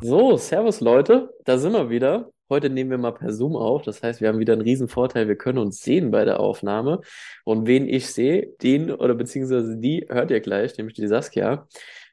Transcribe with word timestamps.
So, 0.00 0.36
Servus 0.36 0.80
Leute, 0.80 1.34
da 1.44 1.58
sind 1.58 1.72
wir 1.72 1.90
wieder. 1.90 2.30
Heute 2.48 2.70
nehmen 2.70 2.90
wir 2.90 2.98
mal 2.98 3.12
per 3.12 3.32
Zoom 3.32 3.56
auf. 3.56 3.82
Das 3.82 4.00
heißt, 4.00 4.20
wir 4.20 4.28
haben 4.28 4.38
wieder 4.38 4.52
einen 4.52 4.62
riesen 4.62 4.86
Vorteil. 4.86 5.26
Wir 5.26 5.36
können 5.36 5.58
uns 5.58 5.80
sehen 5.80 6.12
bei 6.12 6.24
der 6.24 6.38
Aufnahme. 6.38 7.00
Und 7.44 7.66
wen 7.66 7.88
ich 7.88 8.12
sehe, 8.12 8.46
den 8.62 8.92
oder 8.92 9.14
beziehungsweise 9.14 9.76
die 9.76 10.06
hört 10.08 10.30
ihr 10.30 10.40
gleich, 10.40 10.78
nämlich 10.78 10.94
die 10.94 11.08
Saskia. 11.08 11.66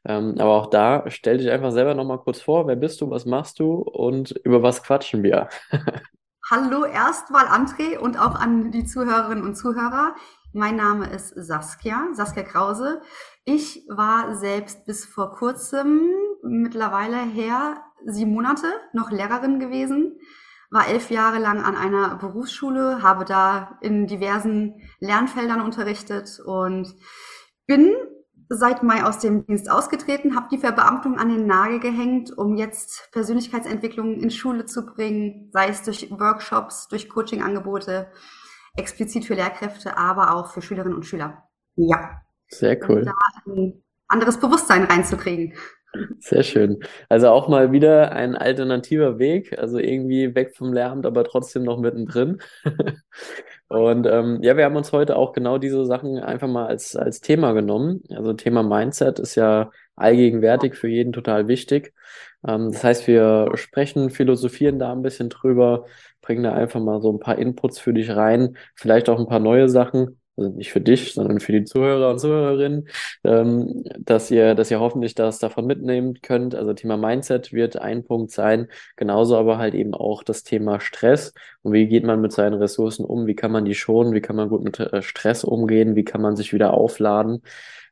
Ähm, 0.04 0.34
aber 0.40 0.56
auch 0.56 0.68
da, 0.68 1.04
stell 1.10 1.38
dich 1.38 1.52
einfach 1.52 1.72
selber 1.72 1.94
nochmal 1.94 2.18
kurz 2.18 2.42
vor. 2.42 2.68
Wer 2.68 2.76
bist 2.76 3.02
du? 3.02 3.10
Was 3.12 3.26
machst 3.28 3.60
du? 3.60 3.74
Und 3.74 4.32
über 4.32 4.64
was 4.64 4.82
quatschen 4.82 5.22
wir? 5.22 5.48
Hallo 6.50 6.86
erstmal 6.86 7.46
André 7.46 7.98
und 8.00 8.20
auch 8.20 8.36
an 8.36 8.72
die 8.72 8.86
Zuhörerinnen 8.86 9.44
und 9.44 9.56
Zuhörer. 9.56 10.16
Mein 10.54 10.76
Name 10.76 11.10
ist 11.10 11.34
Saskia, 11.36 12.08
Saskia 12.14 12.44
Krause. 12.44 13.02
Ich 13.44 13.84
war 13.90 14.36
selbst 14.38 14.86
bis 14.86 15.06
vor 15.06 15.34
kurzem, 15.34 16.10
mittlerweile 16.46 17.18
her, 17.18 17.84
sieben 18.06 18.32
Monate, 18.32 18.68
noch 18.94 19.12
Lehrerin 19.12 19.60
gewesen, 19.60 20.20
war 20.72 20.88
elf 20.88 21.10
Jahre 21.10 21.40
lang 21.40 21.64
an 21.64 21.76
einer 21.76 22.16
Berufsschule, 22.16 23.02
habe 23.02 23.26
da 23.26 23.78
in 23.82 24.08
diversen 24.08 24.82
Lernfeldern 25.00 25.62
unterrichtet 25.62 26.40
und 26.46 26.94
bin 27.68 27.94
seit 28.50 28.84
Mai 28.84 29.04
aus 29.04 29.20
dem 29.20 29.46
Dienst 29.46 29.72
ausgetreten, 29.72 30.36
habe 30.36 30.50
die 30.52 30.58
Verbeamtung 30.58 31.18
an 31.18 31.30
den 31.30 31.48
Nagel 31.48 31.80
gehängt, 31.80 32.38
um 32.38 32.56
jetzt 32.56 33.10
Persönlichkeitsentwicklung 33.12 34.20
in 34.20 34.30
Schule 34.30 34.66
zu 34.66 34.86
bringen, 34.86 35.50
sei 35.52 35.70
es 35.70 35.82
durch 35.82 36.12
Workshops, 36.12 36.88
durch 36.88 37.10
Coachingangebote, 37.10 38.12
explizit 38.76 39.26
für 39.26 39.34
Lehrkräfte, 39.34 39.98
aber 39.98 40.36
auch 40.36 40.52
für 40.52 40.62
Schülerinnen 40.62 40.96
und 40.96 41.06
Schüler. 41.06 41.44
Ja. 41.76 42.22
Sehr 42.48 42.78
cool. 42.88 43.00
Um 43.00 43.06
da 43.06 43.14
ein 43.48 43.84
anderes 44.08 44.40
Bewusstsein 44.40 44.84
reinzukriegen. 44.84 45.54
Sehr 46.20 46.44
schön. 46.44 46.80
Also 47.10 47.30
auch 47.30 47.48
mal 47.48 47.72
wieder 47.72 48.12
ein 48.12 48.36
alternativer 48.36 49.20
Weg, 49.20 49.58
also 49.60 49.78
irgendwie 49.78 50.36
weg 50.36 50.56
vom 50.56 50.74
Lehramt, 50.74 51.06
aber 51.06 51.24
trotzdem 51.24 51.64
noch 51.64 51.80
mittendrin. 51.80 52.42
Und 53.68 54.06
ähm, 54.06 54.40
ja, 54.44 54.58
wir 54.58 54.66
haben 54.66 54.76
uns 54.76 54.92
heute 54.92 55.16
auch 55.16 55.34
genau 55.34 55.58
diese 55.58 55.86
Sachen 55.86 56.20
einfach 56.20 56.48
mal 56.48 56.68
als, 56.68 56.96
als 56.96 57.22
Thema 57.22 57.54
genommen. 57.54 58.04
Also 58.12 58.34
Thema 58.34 58.62
Mindset 58.64 59.20
ist 59.20 59.36
ja 59.36 59.72
allgegenwärtig 59.96 60.76
für 60.76 60.88
jeden 60.88 61.14
total 61.14 61.48
wichtig. 61.48 61.94
Ähm, 62.48 62.72
das 62.72 62.84
heißt, 62.84 63.08
wir 63.08 63.52
sprechen, 63.56 64.10
philosophieren 64.12 64.80
da 64.80 64.92
ein 64.92 65.02
bisschen 65.02 65.30
drüber, 65.30 65.86
bringen 66.22 66.44
da 66.44 66.54
einfach 66.54 66.80
mal 66.80 67.02
so 67.02 67.12
ein 67.12 67.20
paar 67.20 67.38
Inputs 67.40 67.80
für 67.80 67.94
dich 67.94 68.12
rein, 68.16 68.58
vielleicht 68.76 69.10
auch 69.10 69.20
ein 69.20 69.28
paar 69.28 69.40
neue 69.40 69.70
Sachen 69.70 70.20
also 70.38 70.52
nicht 70.52 70.72
für 70.72 70.82
dich, 70.82 71.14
sondern 71.14 71.40
für 71.40 71.52
die 71.52 71.64
Zuhörer 71.64 72.12
und 72.12 72.20
Zuhörerinnen, 72.20 72.88
ähm, 73.24 73.84
dass 74.00 74.32
ihr, 74.32 74.56
dass 74.56 74.72
ihr 74.72 74.80
hoffentlich 74.80 75.16
das 75.16 75.40
davon 75.40 75.66
mitnehmen 75.66 76.22
könnt. 76.22 76.56
Also 76.56 76.74
Thema 76.74 76.98
Mindset 76.98 77.54
wird 77.54 77.78
ein 77.78 78.04
Punkt 78.04 78.32
sein, 78.32 78.68
genauso 78.96 79.38
aber 79.38 79.58
halt 79.58 79.76
eben 79.76 79.94
auch 79.94 80.24
das 80.24 80.44
Thema 80.44 80.80
Stress 80.80 81.34
und 81.62 81.74
wie 81.74 81.88
geht 81.88 82.04
man 82.04 82.22
mit 82.22 82.32
seinen 82.32 82.56
Ressourcen 82.56 83.06
um, 83.06 83.28
wie 83.28 83.36
kann 83.36 83.52
man 83.52 83.66
die 83.66 83.76
schonen, 83.76 84.14
wie 84.14 84.22
kann 84.22 84.36
man 84.36 84.50
gut 84.50 84.64
mit 84.64 84.80
äh, 84.80 85.02
Stress 85.02 85.44
umgehen, 85.44 85.96
wie 85.96 86.04
kann 86.04 86.22
man 86.22 86.36
sich 86.36 86.54
wieder 86.54 86.74
aufladen 86.74 87.42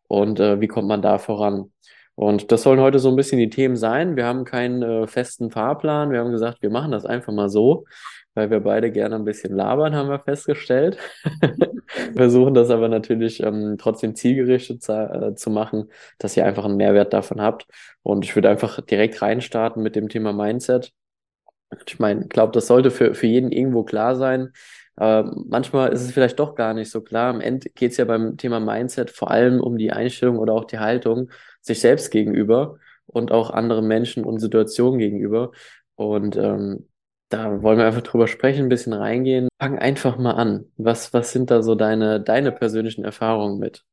und 0.08 0.40
äh, 0.40 0.60
wie 0.62 0.68
kommt 0.68 0.88
man 0.88 1.02
da 1.02 1.18
voran. 1.18 1.72
Und 2.16 2.52
das 2.52 2.62
sollen 2.64 2.80
heute 2.80 3.00
so 3.00 3.10
ein 3.10 3.16
bisschen 3.16 3.40
die 3.40 3.50
Themen 3.50 3.76
sein. 3.76 4.16
Wir 4.16 4.26
haben 4.26 4.46
keinen 4.46 4.84
äh, 4.84 5.08
festen 5.08 5.50
Fahrplan. 5.50 6.12
Wir 6.12 6.20
haben 6.20 6.32
gesagt, 6.32 6.62
wir 6.62 6.70
machen 6.70 6.92
das 6.92 7.06
einfach 7.06 7.34
mal 7.34 7.50
so 7.50 7.86
weil 8.36 8.50
wir 8.50 8.60
beide 8.62 8.92
gerne 8.92 9.16
ein 9.16 9.26
bisschen 9.26 9.56
labern, 9.56 9.96
haben 9.96 10.10
wir 10.10 10.20
festgestellt. 10.20 10.98
Versuchen 12.16 12.54
das 12.54 12.70
aber 12.70 12.90
natürlich 12.90 13.42
ähm, 13.44 13.78
trotzdem 13.78 14.16
zielgerichtet 14.16 14.82
zu, 14.82 14.94
äh, 14.94 15.36
zu 15.36 15.50
machen, 15.50 15.90
dass 16.18 16.36
ihr 16.36 16.46
einfach 16.46 16.66
einen 16.66 16.78
Mehrwert 16.78 17.14
davon 17.14 17.42
habt. 17.42 17.68
Und 18.02 18.26
ich 18.26 18.36
würde 18.36 18.50
einfach 18.50 18.82
direkt 18.82 19.22
reinstarten 19.22 19.84
mit 19.84 19.96
dem 19.96 20.10
Thema 20.10 20.34
Mindset. 20.34 20.92
Ich 21.88 22.00
meine, 22.00 22.24
ich 22.24 22.30
glaube, 22.30 22.52
das 22.52 22.68
sollte 22.68 22.92
für, 22.92 23.14
für 23.16 23.28
jeden 23.28 23.52
irgendwo 23.52 23.84
klar 23.84 24.16
sein. 24.16 24.52
Aber 24.96 25.34
manchmal 25.48 25.92
ist 25.92 26.02
es 26.02 26.12
vielleicht 26.12 26.40
doch 26.40 26.56
gar 26.56 26.74
nicht 26.74 26.92
so 26.92 27.02
klar. 27.02 27.34
Am 27.34 27.42
Ende 27.42 27.70
geht 27.70 27.92
es 27.92 27.98
ja 27.98 28.06
beim 28.06 28.38
Thema 28.38 28.60
Mindset 28.60 29.10
vor 29.10 29.32
allem 29.32 29.60
um 29.60 29.78
die 29.78 29.92
Einstellung 29.92 30.38
oder 30.38 30.54
auch 30.54 30.66
die 30.66 30.80
Haltung 30.80 31.32
sich 31.62 31.80
selbst 31.80 32.12
gegenüber 32.12 32.78
und 33.08 33.32
auch 33.32 33.50
anderen 33.50 33.88
Menschen 33.88 34.24
und 34.24 34.40
Situationen 34.40 35.00
gegenüber. 35.00 35.52
Und 35.96 36.36
ähm, 36.36 36.88
da 37.34 37.64
wollen 37.64 37.80
wir 37.80 37.86
einfach 37.86 38.02
drüber 38.02 38.28
sprechen, 38.28 38.66
ein 38.66 38.70
bisschen 38.70 38.94
reingehen. 38.94 39.48
Fang 39.60 39.80
einfach 39.80 40.18
mal 40.18 40.34
an. 40.34 40.66
Was, 40.78 41.14
was 41.14 41.32
sind 41.32 41.50
da 41.50 41.64
so 41.64 41.74
deine, 41.74 42.22
deine 42.22 42.52
persönlichen 42.52 43.04
Erfahrungen 43.04 43.60
mit? 43.60 43.84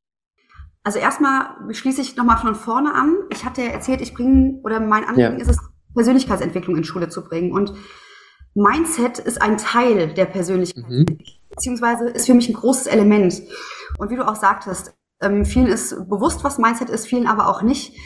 Also 0.82 0.98
erstmal 0.98 1.56
schließe 1.70 2.02
ich 2.02 2.16
nochmal 2.16 2.36
von 2.36 2.54
vorne 2.54 2.94
an. 2.94 3.16
Ich 3.30 3.44
hatte 3.44 3.62
ja 3.62 3.68
erzählt, 3.68 4.02
ich 4.02 4.12
bringe, 4.14 4.60
oder 4.62 4.78
mein 4.78 5.04
Anliegen 5.04 5.36
ja. 5.36 5.42
ist 5.42 5.50
es, 5.50 5.58
Persönlichkeitsentwicklung 5.94 6.76
in 6.76 6.84
Schule 6.84 7.08
zu 7.08 7.24
bringen. 7.24 7.52
Und 7.52 7.72
Mindset 8.54 9.18
ist 9.18 9.40
ein 9.40 9.56
Teil 9.56 10.12
der 10.12 10.26
Persönlichkeit, 10.26 10.88
mhm. 10.88 11.06
beziehungsweise 11.48 12.08
ist 12.10 12.26
für 12.26 12.34
mich 12.34 12.48
ein 12.48 12.54
großes 12.54 12.86
Element. 12.88 13.42
Und 13.98 14.10
wie 14.10 14.16
du 14.16 14.28
auch 14.28 14.36
sagtest, 14.36 14.94
ähm, 15.22 15.44
vielen 15.44 15.66
ist 15.66 16.08
bewusst, 16.08 16.44
was 16.44 16.58
Mindset 16.58 16.90
ist, 16.90 17.06
vielen 17.06 17.26
aber 17.26 17.48
auch 17.48 17.62
nicht. 17.62 17.96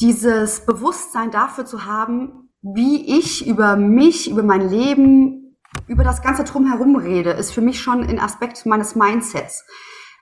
Dieses 0.00 0.66
Bewusstsein 0.66 1.30
dafür 1.30 1.64
zu 1.64 1.86
haben, 1.86 2.47
wie 2.62 3.18
ich 3.18 3.46
über 3.46 3.76
mich, 3.76 4.30
über 4.30 4.42
mein 4.42 4.68
Leben, 4.68 5.56
über 5.86 6.04
das 6.04 6.22
ganze 6.22 6.44
Drumherum 6.44 6.96
rede, 6.96 7.30
ist 7.30 7.52
für 7.52 7.60
mich 7.60 7.80
schon 7.80 8.02
ein 8.02 8.18
Aspekt 8.18 8.66
meines 8.66 8.94
Mindsets. 8.94 9.64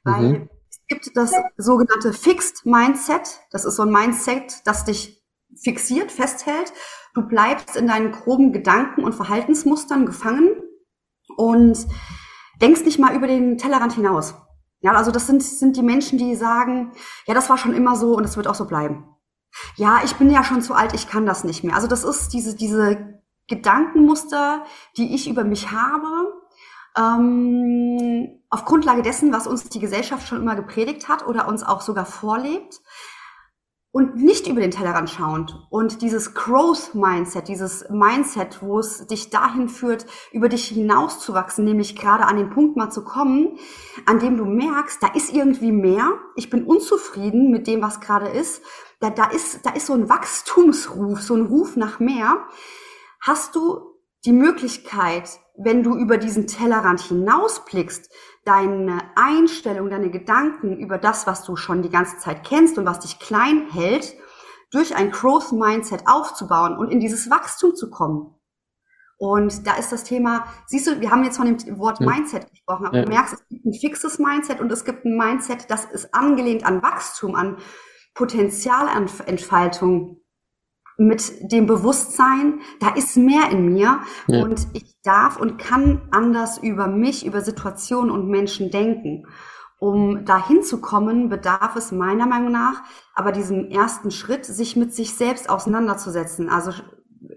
Weil 0.05 0.23
mhm. 0.23 0.51
es 0.69 0.81
gibt 0.87 1.17
das 1.17 1.33
sogenannte 1.57 2.13
Fixed 2.13 2.67
Mindset. 2.67 3.41
Das 3.51 3.65
ist 3.65 3.77
so 3.77 3.83
ein 3.83 3.91
Mindset, 3.91 4.67
das 4.67 4.85
dich 4.85 5.25
fixiert, 5.63 6.13
festhält. 6.13 6.73
Du 7.15 7.23
bleibst 7.23 7.77
in 7.77 7.87
deinen 7.87 8.13
groben 8.13 8.53
Gedanken 8.53 9.03
und 9.03 9.15
Verhaltensmustern 9.15 10.05
gefangen 10.05 10.51
und 11.37 11.87
denkst 12.61 12.85
nicht 12.85 12.99
mal 12.99 13.17
über 13.17 13.27
den 13.27 13.57
Tellerrand 13.57 13.95
hinaus. 13.95 14.35
Ja, 14.81 14.93
also 14.93 15.11
das 15.11 15.27
sind, 15.27 15.43
sind 15.43 15.77
die 15.77 15.83
Menschen, 15.83 16.19
die 16.19 16.35
sagen, 16.35 16.93
ja, 17.27 17.35
das 17.35 17.49
war 17.49 17.57
schon 17.57 17.75
immer 17.75 17.97
so 17.97 18.15
und 18.15 18.25
es 18.25 18.37
wird 18.37 18.47
auch 18.47 18.55
so 18.55 18.67
bleiben 18.67 19.16
ja, 19.77 20.00
ich 20.05 20.17
bin 20.17 20.31
ja 20.31 20.44
schon 20.44 20.62
zu 20.62 20.75
alt, 20.75 20.94
ich 20.94 21.09
kann 21.09 21.27
das 21.27 21.44
nicht 21.44 21.65
mehr. 21.65 21.75
Also 21.75 21.87
das 21.87 22.05
ist 22.05 22.33
diese, 22.33 22.55
diese 22.55 23.21
Gedankenmuster, 23.49 24.65
die 24.97 25.15
ich 25.15 25.28
über 25.28 25.44
mich 25.44 25.71
habe, 25.71 26.33
ähm, 26.97 28.43
auf 28.49 28.65
Grundlage 28.65 29.03
dessen, 29.03 29.33
was 29.33 29.47
uns 29.47 29.69
die 29.69 29.81
Gesellschaft 29.81 30.27
schon 30.27 30.41
immer 30.41 30.56
gepredigt 30.56 31.09
hat 31.09 31.27
oder 31.27 31.49
uns 31.49 31.62
auch 31.62 31.81
sogar 31.81 32.06
vorlebt 32.06 32.81
und 33.97 34.17
nicht 34.17 34.47
über 34.47 34.61
den 34.61 34.73
Tellerrand 34.73 35.09
schauend. 35.09 35.67
Und 35.71 36.03
dieses 36.03 36.34
Growth 36.34 36.95
Mindset, 36.95 37.49
dieses 37.49 37.89
Mindset, 37.89 38.61
wo 38.61 38.79
es 38.79 39.07
dich 39.07 39.31
dahin 39.31 39.71
führt, 39.71 40.05
über 40.33 40.51
dich 40.51 40.67
hinauszuwachsen, 40.69 41.65
nämlich 41.65 41.97
gerade 41.97 42.27
an 42.27 42.37
den 42.37 42.51
Punkt 42.51 42.77
mal 42.77 42.91
zu 42.91 43.03
kommen, 43.05 43.59
an 44.05 44.19
dem 44.19 44.37
du 44.37 44.45
merkst, 44.45 45.03
da 45.03 45.09
ist 45.15 45.33
irgendwie 45.33 45.73
mehr, 45.73 46.12
ich 46.37 46.51
bin 46.51 46.67
unzufrieden 46.67 47.51
mit 47.51 47.67
dem, 47.67 47.81
was 47.81 48.01
gerade 48.01 48.29
ist 48.29 48.61
da, 49.01 49.09
da, 49.09 49.31
ist, 49.31 49.65
da 49.65 49.71
ist 49.71 49.87
so 49.87 49.95
ein 49.95 50.11
Wachstumsruf, 50.11 51.23
so 51.23 51.35
ein 51.35 51.47
Ruf 51.47 51.77
nach 51.77 51.99
mehr. 51.99 52.47
Hast 53.21 53.55
du 53.55 53.95
die 54.27 54.33
Möglichkeit, 54.33 55.41
wenn 55.56 55.83
du 55.83 55.97
über 55.97 56.19
diesen 56.19 56.47
Tellerrand 56.47 57.01
hinausblickst, 57.01 58.11
deine 58.47 59.03
Einstellung, 59.17 59.91
deine 59.91 60.11
Gedanken 60.11 60.79
über 60.79 60.97
das, 60.97 61.27
was 61.27 61.45
du 61.45 61.57
schon 61.57 61.83
die 61.83 61.91
ganze 61.91 62.17
Zeit 62.19 62.45
kennst 62.45 62.79
und 62.79 62.87
was 62.87 63.01
dich 63.01 63.19
klein 63.19 63.69
hält, 63.71 64.15
durch 64.71 64.97
ein 64.97 65.11
Growth 65.11 65.53
Mindset 65.53 66.05
aufzubauen 66.07 66.79
und 66.79 66.91
in 66.91 67.01
dieses 67.01 67.29
Wachstum 67.29 67.75
zu 67.75 67.91
kommen. 67.91 68.35
Und 69.19 69.67
da 69.67 69.77
ist 69.77 69.93
das 69.93 70.05
Thema, 70.05 70.47
siehst 70.67 70.87
du, 70.87 71.01
wir 71.01 71.11
haben 71.11 71.25
jetzt 71.25 71.39
von 71.39 71.56
dem 71.56 71.79
Wort 71.79 72.01
Mindset 72.01 72.51
gesprochen, 72.51 72.87
aber 72.87 72.99
ja. 72.99 73.05
du 73.05 73.11
merkst, 73.11 73.35
es 73.35 73.49
gibt 73.49 73.65
ein 73.65 73.73
fixes 73.73 74.19
Mindset 74.19 74.61
und 74.61 74.71
es 74.71 74.85
gibt 74.85 75.05
ein 75.05 75.17
Mindset, 75.17 75.71
das 75.71 75.87
ist 75.87 76.15
angelehnt 76.15 76.67
an 76.67 76.83
Wachstum, 76.83 77.35
an 77.35 77.56
Potenzialentfaltung 78.15 80.21
mit 80.99 81.53
dem 81.53 81.67
Bewusstsein, 81.67 82.61
da 82.81 82.94
ist 82.94 83.17
mehr 83.17 83.50
in 83.50 83.73
mir 83.73 84.00
ja. 84.26 84.43
und 84.43 84.67
ich 84.73 84.97
darf 85.03 85.38
und 85.38 85.59
kann 85.59 86.09
anders 86.11 86.59
über 86.59 86.87
mich, 86.87 87.26
über 87.26 87.43
Situationen 87.43 88.11
und 88.11 88.29
Menschen 88.29 88.70
denken. 88.70 89.26
Um 89.79 90.25
dahin 90.25 90.62
zu 90.62 90.81
kommen, 90.81 91.29
bedarf 91.29 91.76
es 91.76 91.93
meiner 91.93 92.26
Meinung 92.26 92.50
nach 92.50 92.82
aber 93.17 93.32
diesem 93.32 93.70
ersten 93.70 94.11
Schritt, 94.11 94.44
sich 94.44 94.76
mit 94.76 94.94
sich 94.94 95.15
selbst 95.15 95.49
auseinanderzusetzen. 95.49 96.50
Also 96.50 96.73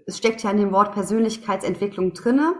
es 0.06 0.18
steckt 0.18 0.42
ja 0.42 0.50
in 0.50 0.58
dem 0.58 0.72
Wort 0.72 0.92
Persönlichkeitsentwicklung 0.92 2.12
drinne, 2.12 2.54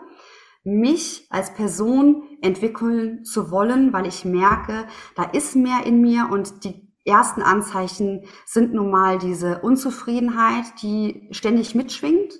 mich 0.65 1.27
als 1.29 1.53
Person 1.53 2.23
entwickeln 2.41 3.25
zu 3.25 3.51
wollen, 3.51 3.93
weil 3.93 4.07
ich 4.07 4.25
merke, 4.25 4.87
da 5.17 5.25
ist 5.25 5.55
mehr 5.55 5.85
in 5.85 6.01
mir 6.01 6.29
und 6.31 6.65
die 6.65 6.90
ersten 7.05 7.43
Anzeichen 7.43 8.25
sind 8.47 8.75
nun 8.75 8.91
mal 8.91 9.19
diese 9.19 9.61
Unzufriedenheit, 9.61 10.65
die 10.83 11.29
ständig 11.31 11.75
mitschwingt, 11.75 12.35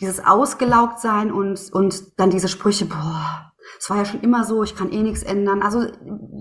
dieses 0.00 0.24
ausgelaugt 0.24 1.00
sein 1.00 1.32
und, 1.32 1.72
und 1.72 2.18
dann 2.20 2.30
diese 2.30 2.48
Sprüche, 2.48 2.86
boah, 2.86 3.52
es 3.78 3.90
war 3.90 3.98
ja 3.98 4.04
schon 4.04 4.20
immer 4.20 4.44
so, 4.44 4.62
ich 4.62 4.74
kann 4.74 4.92
eh 4.92 5.02
nichts 5.02 5.22
ändern. 5.22 5.62
Also 5.62 5.86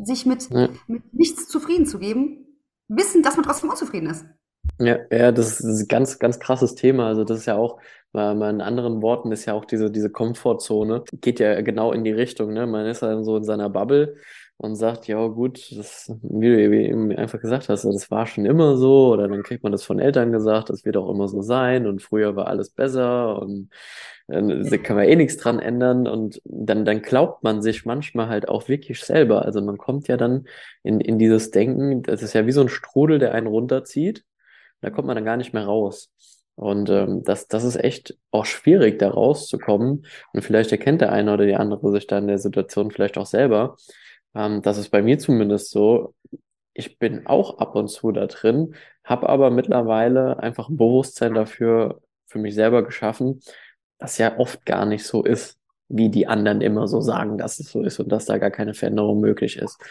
sich 0.03 0.25
mit, 0.25 0.49
ja. 0.49 0.69
mit 0.87 1.13
nichts 1.13 1.47
zufrieden 1.47 1.85
zu 1.85 1.99
geben, 1.99 2.45
wissen, 2.87 3.23
dass 3.23 3.35
man 3.35 3.45
trotzdem 3.45 3.69
unzufrieden 3.69 4.09
ist. 4.09 4.25
Ja, 4.79 4.97
ja, 5.11 5.31
das 5.31 5.59
ist 5.59 5.81
ein 5.81 5.87
ganz, 5.87 6.19
ganz 6.19 6.39
krasses 6.39 6.75
Thema. 6.75 7.07
Also 7.07 7.23
das 7.23 7.39
ist 7.39 7.45
ja 7.45 7.55
auch, 7.55 7.79
mal, 8.13 8.35
mal 8.35 8.49
in 8.49 8.61
anderen 8.61 9.01
Worten, 9.01 9.31
ist 9.31 9.45
ja 9.45 9.53
auch 9.53 9.65
diese, 9.65 9.91
diese 9.91 10.09
Komfortzone, 10.09 11.03
geht 11.21 11.39
ja 11.39 11.61
genau 11.61 11.91
in 11.91 12.03
die 12.03 12.11
Richtung, 12.11 12.53
ne? 12.53 12.67
Man 12.67 12.85
ist 12.85 13.01
dann 13.01 13.23
so 13.23 13.37
in 13.37 13.43
seiner 13.43 13.69
Bubble 13.69 14.17
und 14.57 14.75
sagt, 14.75 15.07
ja 15.07 15.25
gut, 15.27 15.71
das, 15.77 16.11
wie 16.23 16.47
du 16.49 16.59
eben 16.59 17.11
einfach 17.15 17.39
gesagt 17.39 17.69
hast, 17.69 17.85
das 17.85 18.11
war 18.11 18.25
schon 18.25 18.45
immer 18.45 18.77
so, 18.77 19.13
oder 19.13 19.27
dann 19.27 19.43
kriegt 19.43 19.63
man 19.63 19.71
das 19.71 19.83
von 19.83 19.99
Eltern 19.99 20.31
gesagt, 20.31 20.69
das 20.69 20.83
wird 20.85 20.97
auch 20.97 21.09
immer 21.09 21.27
so 21.27 21.41
sein 21.41 21.85
und 21.87 22.01
früher 22.01 22.35
war 22.35 22.47
alles 22.47 22.71
besser 22.71 23.39
und 23.41 23.69
dann 24.27 24.69
kann 24.83 24.97
man 24.97 25.05
eh 25.05 25.15
nichts 25.15 25.37
dran 25.37 25.59
ändern 25.59 26.05
und 26.05 26.41
dann, 26.43 26.83
dann 26.83 27.01
glaubt 27.01 27.43
man 27.43 27.61
sich 27.61 27.85
manchmal 27.85 28.27
halt 28.27 28.49
auch 28.49 28.67
wirklich 28.67 28.99
selber. 28.99 29.45
Also 29.45 29.61
man 29.61 29.77
kommt 29.77 30.09
ja 30.09 30.17
dann 30.17 30.47
in, 30.83 30.99
in 30.99 31.17
dieses 31.17 31.51
Denken, 31.51 32.03
das 32.03 32.21
ist 32.21 32.33
ja 32.33 32.45
wie 32.45 32.51
so 32.51 32.59
ein 32.61 32.67
Strudel, 32.67 33.19
der 33.19 33.33
einen 33.33 33.47
runterzieht 33.47 34.25
da 34.81 34.89
kommt 34.89 35.07
man 35.07 35.15
dann 35.15 35.25
gar 35.25 35.37
nicht 35.37 35.53
mehr 35.53 35.65
raus. 35.65 36.11
Und 36.55 36.89
ähm, 36.89 37.23
das, 37.23 37.47
das 37.47 37.63
ist 37.63 37.75
echt 37.75 38.17
auch 38.31 38.45
schwierig, 38.45 38.99
da 38.99 39.09
rauszukommen. 39.09 40.05
Und 40.33 40.41
vielleicht 40.41 40.71
erkennt 40.71 41.01
der 41.01 41.11
eine 41.11 41.33
oder 41.33 41.45
die 41.45 41.55
andere 41.55 41.91
sich 41.91 42.07
da 42.07 42.17
in 42.17 42.27
der 42.27 42.39
Situation 42.39 42.91
vielleicht 42.91 43.17
auch 43.17 43.27
selber. 43.27 43.77
Ähm, 44.37 44.61
das 44.61 44.77
ist 44.77 44.89
bei 44.89 45.01
mir 45.01 45.19
zumindest 45.19 45.71
so. 45.71 46.13
Ich 46.73 46.99
bin 46.99 47.25
auch 47.25 47.57
ab 47.57 47.75
und 47.75 47.87
zu 47.87 48.11
da 48.11 48.27
drin, 48.27 48.75
habe 49.03 49.27
aber 49.29 49.49
mittlerweile 49.49 50.39
einfach 50.39 50.69
ein 50.69 50.77
Bewusstsein 50.77 51.33
dafür 51.33 52.01
für 52.27 52.37
mich 52.37 52.53
selber 52.53 52.83
geschaffen, 52.83 53.41
dass 53.97 54.19
ja 54.19 54.37
oft 54.37 54.63
gar 54.65 54.85
nicht 54.85 55.03
so 55.03 55.23
ist, 55.23 55.57
wie 55.89 56.09
die 56.09 56.27
anderen 56.27 56.61
immer 56.61 56.87
so 56.87 57.01
sagen, 57.01 57.37
dass 57.37 57.59
es 57.59 57.71
so 57.71 57.81
ist 57.81 57.99
und 57.99 58.09
dass 58.09 58.25
da 58.25 58.37
gar 58.37 58.51
keine 58.51 58.75
Veränderung 58.75 59.21
möglich 59.21 59.57
ist. 59.57 59.81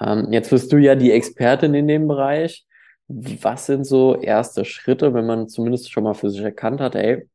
Ähm, 0.00 0.32
jetzt 0.32 0.50
bist 0.50 0.72
du 0.72 0.78
ja 0.78 0.96
die 0.96 1.12
Expertin 1.12 1.74
in 1.74 1.86
dem 1.86 2.08
Bereich. 2.08 2.66
Was 3.06 3.66
sind 3.66 3.84
so 3.84 4.16
erste 4.16 4.64
Schritte, 4.64 5.14
wenn 5.14 5.26
man 5.26 5.48
zumindest 5.48 5.92
schon 5.92 6.04
mal 6.04 6.14
für 6.14 6.30
sich 6.30 6.40
erkannt 6.40 6.80
hat, 6.80 6.96
ey, 6.96 7.28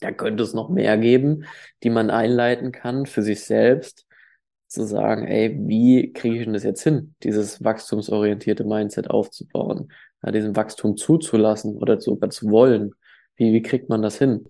da 0.00 0.10
könnte 0.10 0.42
es 0.42 0.52
noch 0.52 0.68
mehr 0.68 0.98
geben, 0.98 1.44
die 1.82 1.90
man 1.90 2.10
einleiten 2.10 2.72
kann 2.72 3.06
für 3.06 3.22
sich 3.22 3.44
selbst, 3.44 4.06
zu 4.72 4.86
sagen, 4.86 5.26
ey, 5.26 5.56
wie 5.66 6.12
kriege 6.12 6.38
ich 6.38 6.44
denn 6.44 6.54
das 6.54 6.64
jetzt 6.64 6.82
hin, 6.82 7.14
dieses 7.22 7.62
wachstumsorientierte 7.62 8.64
Mindset 8.64 9.10
aufzubauen, 9.10 9.92
ja, 10.22 10.32
diesem 10.32 10.56
Wachstum 10.56 10.96
zuzulassen 10.96 11.76
oder 11.76 12.00
sogar 12.00 12.30
zu 12.30 12.50
wollen? 12.50 12.94
Wie, 13.36 13.52
wie 13.52 13.62
kriegt 13.62 13.88
man 13.88 14.02
das 14.02 14.18
hin? 14.18 14.48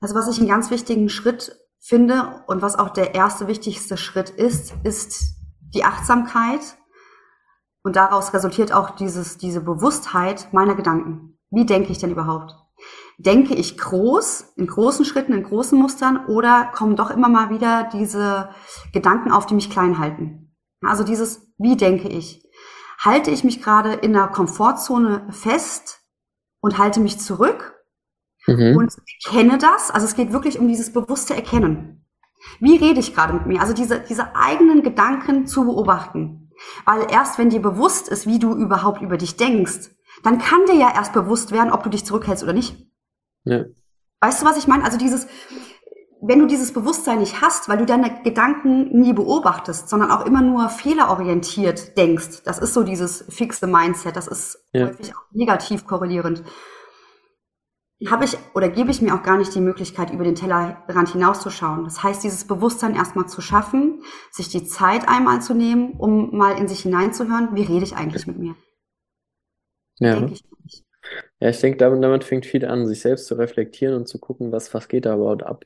Also 0.00 0.14
was 0.14 0.28
ich 0.28 0.38
einen 0.38 0.48
ganz 0.48 0.70
wichtigen 0.70 1.08
Schritt 1.08 1.58
finde 1.80 2.42
und 2.46 2.62
was 2.62 2.78
auch 2.78 2.90
der 2.90 3.14
erste 3.14 3.46
wichtigste 3.46 3.96
Schritt 3.96 4.30
ist, 4.30 4.74
ist 4.84 5.36
die 5.60 5.84
Achtsamkeit 5.84 6.60
und 7.82 7.96
daraus 7.96 8.32
resultiert 8.32 8.72
auch 8.72 8.90
dieses, 8.90 9.36
diese 9.36 9.60
Bewusstheit 9.60 10.48
meiner 10.52 10.74
Gedanken. 10.74 11.38
Wie 11.50 11.66
denke 11.66 11.92
ich 11.92 11.98
denn 11.98 12.10
überhaupt? 12.10 12.54
Denke 13.18 13.54
ich 13.54 13.78
groß, 13.78 14.54
in 14.56 14.66
großen 14.66 15.04
Schritten, 15.04 15.32
in 15.32 15.44
großen 15.44 15.78
Mustern 15.78 16.26
oder 16.26 16.70
kommen 16.74 16.96
doch 16.96 17.10
immer 17.10 17.28
mal 17.28 17.50
wieder 17.50 17.88
diese 17.92 18.50
Gedanken 18.92 19.30
auf, 19.30 19.46
die 19.46 19.54
mich 19.54 19.70
klein 19.70 19.98
halten? 19.98 20.54
Also 20.82 21.04
dieses, 21.04 21.52
wie 21.58 21.76
denke 21.76 22.08
ich? 22.08 22.42
Halte 22.98 23.30
ich 23.30 23.44
mich 23.44 23.62
gerade 23.62 23.92
in 23.92 24.16
einer 24.16 24.28
Komfortzone 24.28 25.26
fest 25.30 26.00
und 26.60 26.78
halte 26.78 27.00
mich 27.00 27.20
zurück 27.20 27.74
mhm. 28.46 28.76
und 28.76 28.92
erkenne 29.24 29.58
das? 29.58 29.90
Also 29.90 30.06
es 30.06 30.14
geht 30.14 30.32
wirklich 30.32 30.58
um 30.58 30.68
dieses 30.68 30.92
bewusste 30.92 31.34
Erkennen. 31.34 32.06
Wie 32.60 32.76
rede 32.76 33.00
ich 33.00 33.14
gerade 33.14 33.32
mit 33.32 33.46
mir? 33.46 33.60
Also 33.60 33.72
diese, 33.72 34.00
diese 34.00 34.36
eigenen 34.36 34.82
Gedanken 34.82 35.46
zu 35.46 35.64
beobachten. 35.64 36.50
Weil 36.84 37.06
erst 37.10 37.38
wenn 37.38 37.50
dir 37.50 37.62
bewusst 37.62 38.08
ist, 38.08 38.26
wie 38.26 38.38
du 38.38 38.54
überhaupt 38.54 39.02
über 39.02 39.16
dich 39.16 39.36
denkst, 39.36 39.90
dann 40.22 40.38
kann 40.38 40.66
dir 40.66 40.76
ja 40.76 40.92
erst 40.94 41.12
bewusst 41.12 41.52
werden, 41.52 41.72
ob 41.72 41.82
du 41.82 41.90
dich 41.90 42.04
zurückhältst 42.04 42.44
oder 42.44 42.52
nicht. 42.52 42.86
Ja. 43.44 43.64
Weißt 44.20 44.42
du, 44.42 44.46
was 44.46 44.56
ich 44.56 44.66
meine? 44.66 44.84
Also 44.84 44.98
dieses, 44.98 45.26
wenn 46.22 46.38
du 46.38 46.46
dieses 46.46 46.72
Bewusstsein 46.72 47.18
nicht 47.18 47.40
hast, 47.40 47.68
weil 47.68 47.78
du 47.78 47.86
deine 47.86 48.22
Gedanken 48.22 48.98
nie 48.98 49.12
beobachtest, 49.12 49.88
sondern 49.88 50.10
auch 50.10 50.24
immer 50.24 50.42
nur 50.42 50.68
fehlerorientiert 50.68 51.96
denkst, 51.96 52.42
das 52.44 52.58
ist 52.58 52.74
so 52.74 52.82
dieses 52.82 53.24
fixe 53.28 53.66
Mindset, 53.66 54.16
das 54.16 54.28
ist 54.28 54.58
ja. 54.72 54.88
häufig 54.88 55.14
auch 55.14 55.24
negativ 55.32 55.86
korrelierend 55.86 56.42
habe 58.10 58.24
ich 58.24 58.36
oder 58.54 58.68
gebe 58.68 58.90
ich 58.90 59.00
mir 59.00 59.14
auch 59.14 59.22
gar 59.22 59.38
nicht 59.38 59.54
die 59.54 59.60
Möglichkeit, 59.60 60.12
über 60.12 60.24
den 60.24 60.34
Tellerrand 60.34 61.08
hinauszuschauen. 61.10 61.84
Das 61.84 62.02
heißt, 62.02 62.22
dieses 62.24 62.46
Bewusstsein 62.46 62.94
erstmal 62.94 63.28
zu 63.28 63.40
schaffen, 63.40 64.02
sich 64.30 64.48
die 64.48 64.64
Zeit 64.64 65.08
einmal 65.08 65.40
zu 65.40 65.54
nehmen, 65.54 65.92
um 65.92 66.36
mal 66.36 66.58
in 66.58 66.68
sich 66.68 66.80
hineinzuhören, 66.80 67.54
wie 67.54 67.62
rede 67.62 67.84
ich 67.84 67.96
eigentlich 67.96 68.26
mit 68.26 68.38
mir? 68.38 68.56
Ja. 69.98 70.16
Denke 70.16 70.34
ich 70.34 70.44
nicht. 70.62 70.84
Ja, 71.40 71.48
ich 71.50 71.60
denke, 71.60 71.78
damit, 71.78 72.02
damit 72.02 72.24
fängt 72.24 72.46
viel 72.46 72.64
an, 72.64 72.86
sich 72.86 73.00
selbst 73.00 73.26
zu 73.26 73.34
reflektieren 73.34 73.94
und 73.94 74.08
zu 74.08 74.18
gucken, 74.18 74.52
was, 74.52 74.72
was 74.74 74.88
geht 74.88 75.06
da 75.06 75.14
überhaupt 75.14 75.42
ab. 75.42 75.64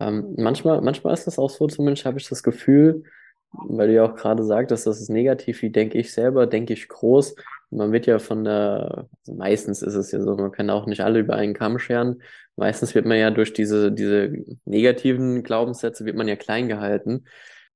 Ähm, 0.00 0.34
manchmal, 0.36 0.80
manchmal 0.80 1.14
ist 1.14 1.26
das 1.26 1.38
auch 1.38 1.50
so, 1.50 1.66
zumindest 1.66 2.04
habe 2.06 2.18
ich 2.18 2.28
das 2.28 2.42
Gefühl, 2.42 3.04
weil 3.52 3.88
du 3.88 3.94
ja 3.94 4.04
auch 4.04 4.16
gerade 4.16 4.44
sagtest, 4.44 4.86
das 4.86 5.00
ist 5.00 5.10
negativ, 5.10 5.62
wie 5.62 5.70
denke 5.70 5.98
ich 5.98 6.12
selber, 6.12 6.46
denke 6.46 6.72
ich 6.72 6.88
groß. 6.88 7.36
Man 7.70 7.92
wird 7.92 8.06
ja 8.06 8.18
von 8.18 8.44
der, 8.44 9.08
also 9.20 9.34
meistens 9.34 9.82
ist 9.82 9.94
es 9.94 10.12
ja 10.12 10.20
so, 10.20 10.36
man 10.36 10.52
kann 10.52 10.70
auch 10.70 10.86
nicht 10.86 11.02
alle 11.02 11.20
über 11.20 11.34
einen 11.36 11.54
Kamm 11.54 11.78
scheren. 11.78 12.22
Meistens 12.56 12.94
wird 12.94 13.06
man 13.06 13.18
ja 13.18 13.30
durch 13.30 13.52
diese, 13.52 13.90
diese 13.92 14.32
negativen 14.64 15.42
Glaubenssätze 15.42 16.04
wird 16.04 16.16
man 16.16 16.28
ja 16.28 16.36
klein 16.36 16.68
gehalten. 16.68 17.24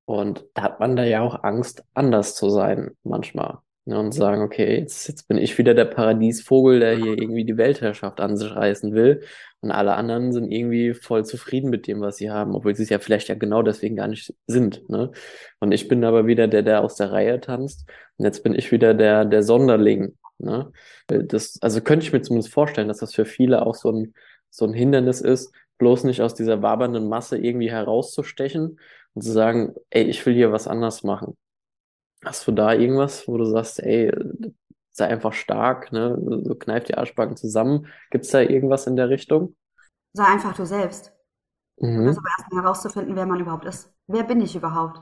Und 0.05 0.45
da 0.53 0.63
hat 0.63 0.79
man 0.79 0.95
da 0.95 1.03
ja 1.03 1.21
auch 1.21 1.43
Angst, 1.43 1.83
anders 1.93 2.35
zu 2.35 2.49
sein, 2.49 2.91
manchmal. 3.03 3.59
Ja, 3.89 3.97
und 3.97 4.11
sagen, 4.11 4.43
okay, 4.43 4.77
jetzt, 4.77 5.07
jetzt 5.07 5.27
bin 5.27 5.39
ich 5.39 5.57
wieder 5.57 5.73
der 5.73 5.85
Paradiesvogel, 5.85 6.79
der 6.79 6.95
hier 6.95 7.17
irgendwie 7.17 7.43
die 7.43 7.57
Weltherrschaft 7.57 8.21
an 8.21 8.37
sich 8.37 8.55
reißen 8.55 8.93
will. 8.93 9.23
Und 9.61 9.71
alle 9.71 9.95
anderen 9.95 10.31
sind 10.31 10.51
irgendwie 10.51 10.93
voll 10.93 11.25
zufrieden 11.25 11.71
mit 11.71 11.87
dem, 11.87 11.99
was 11.99 12.17
sie 12.17 12.29
haben, 12.29 12.53
obwohl 12.53 12.75
sie 12.75 12.83
es 12.83 12.89
ja 12.89 12.99
vielleicht 12.99 13.29
ja 13.29 13.35
genau 13.35 13.63
deswegen 13.63 13.95
gar 13.95 14.07
nicht 14.07 14.31
sind. 14.45 14.87
Ne? 14.89 15.09
Und 15.59 15.71
ich 15.71 15.87
bin 15.87 16.03
aber 16.03 16.27
wieder 16.27 16.47
der, 16.47 16.61
der 16.61 16.83
aus 16.83 16.97
der 16.97 17.11
Reihe 17.11 17.41
tanzt. 17.41 17.89
Und 18.17 18.25
jetzt 18.25 18.43
bin 18.43 18.53
ich 18.53 18.71
wieder 18.71 18.93
der, 18.93 19.25
der 19.25 19.41
Sonderling. 19.41 20.15
Ne? 20.37 20.71
Das, 21.07 21.57
also 21.61 21.81
könnte 21.81 22.05
ich 22.05 22.13
mir 22.13 22.21
zumindest 22.21 22.53
vorstellen, 22.53 22.89
dass 22.89 22.99
das 22.99 23.15
für 23.15 23.25
viele 23.25 23.65
auch 23.65 23.73
so 23.73 23.91
ein, 23.91 24.13
so 24.51 24.65
ein 24.65 24.73
Hindernis 24.73 25.19
ist, 25.19 25.51
bloß 25.79 26.03
nicht 26.03 26.21
aus 26.21 26.35
dieser 26.35 26.61
wabernden 26.61 27.09
Masse 27.09 27.39
irgendwie 27.39 27.71
herauszustechen 27.71 28.79
und 29.15 29.21
zu 29.23 29.31
sagen, 29.31 29.73
ey, 29.89 30.03
ich 30.03 30.23
will 30.27 30.35
hier 30.35 30.51
was 30.51 30.67
anders 30.67 31.03
machen. 31.03 31.35
Hast 32.23 32.47
du 32.47 32.51
da 32.51 32.73
irgendwas, 32.73 33.27
wo 33.27 33.37
du 33.37 33.45
sagst, 33.45 33.79
ey, 33.79 34.11
sei 34.91 35.07
einfach 35.07 35.33
stark, 35.33 35.91
ne? 35.91 36.17
So 36.43 36.55
kneif 36.55 36.83
die 36.83 36.95
Arschbacken 36.95 37.37
zusammen. 37.37 37.87
Gibt 38.11 38.25
es 38.25 38.31
da 38.31 38.41
irgendwas 38.41 38.87
in 38.87 38.95
der 38.95 39.09
Richtung? 39.09 39.55
Sei 40.13 40.25
einfach 40.25 40.55
du 40.55 40.65
selbst. 40.65 41.13
Mhm. 41.77 42.07
Also 42.07 42.21
erstmal 42.37 42.63
herauszufinden, 42.63 43.15
wer 43.15 43.25
man 43.25 43.39
überhaupt 43.39 43.65
ist. 43.65 43.93
Wer 44.07 44.23
bin 44.23 44.41
ich 44.41 44.55
überhaupt? 44.55 44.99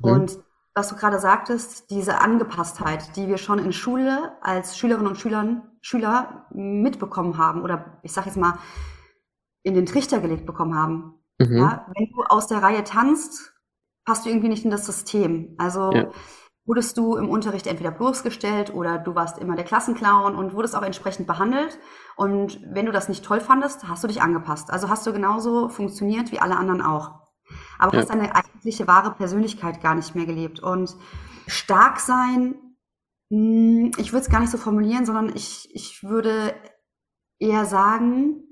Mhm. 0.00 0.10
Und 0.10 0.38
was 0.74 0.88
du 0.88 0.96
gerade 0.96 1.18
sagtest, 1.18 1.90
diese 1.90 2.20
Angepasstheit, 2.20 3.16
die 3.16 3.28
wir 3.28 3.36
schon 3.36 3.58
in 3.58 3.72
Schule 3.72 4.36
als 4.40 4.78
Schülerinnen 4.78 5.08
und 5.08 5.18
Schülern, 5.18 5.62
Schüler 5.80 6.46
mitbekommen 6.52 7.36
haben 7.36 7.62
oder 7.62 7.98
ich 8.02 8.12
sag 8.12 8.26
jetzt 8.26 8.36
mal 8.36 8.58
in 9.62 9.74
den 9.74 9.86
Trichter 9.86 10.20
gelegt 10.20 10.46
bekommen 10.46 10.74
haben. 10.74 11.14
Mhm. 11.38 11.58
Ja, 11.58 11.86
wenn 11.94 12.08
du 12.10 12.22
aus 12.22 12.46
der 12.46 12.62
Reihe 12.62 12.84
tanzt, 12.84 13.54
passt 14.08 14.24
du 14.24 14.30
irgendwie 14.30 14.48
nicht 14.48 14.64
in 14.64 14.70
das 14.70 14.86
System. 14.86 15.54
Also 15.58 15.92
ja 15.92 16.10
wurdest 16.68 16.98
du 16.98 17.16
im 17.16 17.30
Unterricht 17.30 17.66
entweder 17.66 17.90
bloßgestellt 17.90 18.74
oder 18.74 18.98
du 18.98 19.14
warst 19.14 19.38
immer 19.38 19.56
der 19.56 19.64
Klassenclown 19.64 20.36
und 20.36 20.52
wurdest 20.52 20.76
auch 20.76 20.82
entsprechend 20.82 21.26
behandelt. 21.26 21.78
Und 22.14 22.60
wenn 22.62 22.84
du 22.84 22.92
das 22.92 23.08
nicht 23.08 23.24
toll 23.24 23.40
fandest, 23.40 23.88
hast 23.88 24.04
du 24.04 24.08
dich 24.08 24.20
angepasst. 24.20 24.70
Also 24.70 24.90
hast 24.90 25.06
du 25.06 25.14
genauso 25.14 25.70
funktioniert 25.70 26.30
wie 26.30 26.40
alle 26.40 26.56
anderen 26.56 26.82
auch. 26.82 27.20
Aber 27.78 27.94
ja. 27.94 28.00
hast 28.00 28.10
deine 28.10 28.34
eigentliche 28.34 28.86
wahre 28.86 29.12
Persönlichkeit 29.12 29.80
gar 29.80 29.94
nicht 29.94 30.14
mehr 30.14 30.26
gelebt. 30.26 30.60
Und 30.60 30.94
stark 31.46 32.00
sein, 32.00 32.56
hm, 33.30 33.92
ich 33.96 34.12
würde 34.12 34.24
es 34.24 34.30
gar 34.30 34.40
nicht 34.40 34.50
so 34.50 34.58
formulieren, 34.58 35.06
sondern 35.06 35.34
ich, 35.34 35.70
ich 35.72 36.02
würde 36.02 36.54
eher 37.38 37.64
sagen, 37.64 38.42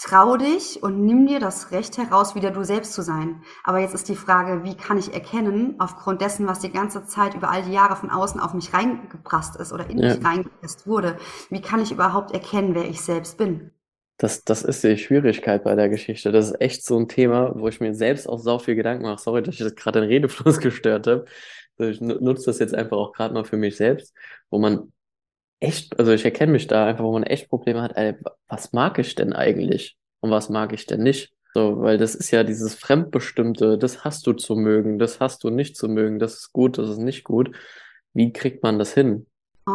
trau 0.00 0.36
dich 0.36 0.82
und 0.82 1.04
nimm 1.04 1.26
dir 1.26 1.40
das 1.40 1.72
Recht 1.72 1.98
heraus, 1.98 2.34
wieder 2.34 2.50
du 2.50 2.64
selbst 2.64 2.94
zu 2.94 3.02
sein. 3.02 3.42
Aber 3.64 3.78
jetzt 3.78 3.94
ist 3.94 4.08
die 4.08 4.16
Frage, 4.16 4.64
wie 4.64 4.74
kann 4.74 4.98
ich 4.98 5.12
erkennen, 5.12 5.74
aufgrund 5.78 6.22
dessen, 6.22 6.46
was 6.46 6.60
die 6.60 6.72
ganze 6.72 7.04
Zeit 7.04 7.34
über 7.34 7.50
all 7.50 7.62
die 7.62 7.72
Jahre 7.72 7.96
von 7.96 8.10
außen 8.10 8.40
auf 8.40 8.54
mich 8.54 8.72
reingeprasst 8.72 9.56
ist 9.56 9.72
oder 9.72 9.88
in 9.90 9.98
ja. 9.98 10.14
mich 10.14 10.24
reingepresst 10.24 10.86
wurde, 10.86 11.18
wie 11.50 11.60
kann 11.60 11.82
ich 11.82 11.92
überhaupt 11.92 12.32
erkennen, 12.32 12.74
wer 12.74 12.88
ich 12.88 13.02
selbst 13.02 13.36
bin? 13.36 13.72
Das, 14.16 14.44
das 14.44 14.62
ist 14.62 14.84
die 14.84 14.96
Schwierigkeit 14.96 15.64
bei 15.64 15.74
der 15.74 15.88
Geschichte. 15.88 16.32
Das 16.32 16.46
ist 16.46 16.60
echt 16.60 16.84
so 16.84 16.98
ein 16.98 17.08
Thema, 17.08 17.52
wo 17.54 17.68
ich 17.68 17.80
mir 17.80 17.94
selbst 17.94 18.28
auch 18.28 18.38
sau 18.38 18.58
viel 18.58 18.74
Gedanken 18.74 19.04
mache. 19.04 19.20
Sorry, 19.20 19.42
dass 19.42 19.54
ich 19.54 19.60
das 19.60 19.74
gerade 19.74 20.00
den 20.00 20.08
Redefluss 20.08 20.58
gestört 20.60 21.06
habe. 21.06 21.24
Ich 21.78 22.00
nutze 22.00 22.46
das 22.46 22.58
jetzt 22.58 22.74
einfach 22.74 22.98
auch 22.98 23.12
gerade 23.12 23.32
mal 23.32 23.44
für 23.44 23.56
mich 23.56 23.76
selbst, 23.76 24.14
wo 24.50 24.58
man 24.58 24.92
echt, 25.60 25.98
also 25.98 26.12
ich 26.12 26.24
erkenne 26.24 26.52
mich 26.52 26.66
da 26.66 26.86
einfach, 26.86 27.04
wo 27.04 27.12
man 27.12 27.22
echt 27.22 27.48
Probleme 27.48 27.82
hat, 27.82 27.96
ey, 27.96 28.16
was 28.48 28.72
mag 28.72 28.98
ich 28.98 29.14
denn 29.14 29.32
eigentlich 29.32 29.96
und 30.20 30.30
was 30.30 30.48
mag 30.48 30.72
ich 30.72 30.86
denn 30.86 31.02
nicht? 31.02 31.32
So, 31.52 31.80
weil 31.80 31.98
das 31.98 32.14
ist 32.14 32.30
ja 32.30 32.44
dieses 32.44 32.74
Fremdbestimmte, 32.74 33.76
das 33.76 34.04
hast 34.04 34.26
du 34.26 34.32
zu 34.32 34.56
mögen, 34.56 34.98
das 34.98 35.20
hast 35.20 35.44
du 35.44 35.50
nicht 35.50 35.76
zu 35.76 35.88
mögen, 35.88 36.18
das 36.18 36.34
ist 36.34 36.52
gut, 36.52 36.78
das 36.78 36.88
ist 36.88 36.98
nicht 36.98 37.24
gut. 37.24 37.54
Wie 38.14 38.32
kriegt 38.32 38.62
man 38.62 38.78
das 38.78 38.94
hin? 38.94 39.26
Uh, 39.68 39.72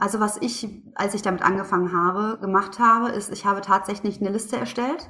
also 0.00 0.20
was 0.20 0.36
ich, 0.40 0.68
als 0.94 1.14
ich 1.14 1.22
damit 1.22 1.42
angefangen 1.42 1.92
habe, 1.92 2.38
gemacht 2.40 2.78
habe, 2.78 3.10
ist, 3.10 3.32
ich 3.32 3.44
habe 3.44 3.60
tatsächlich 3.60 4.20
eine 4.20 4.30
Liste 4.30 4.56
erstellt 4.56 5.08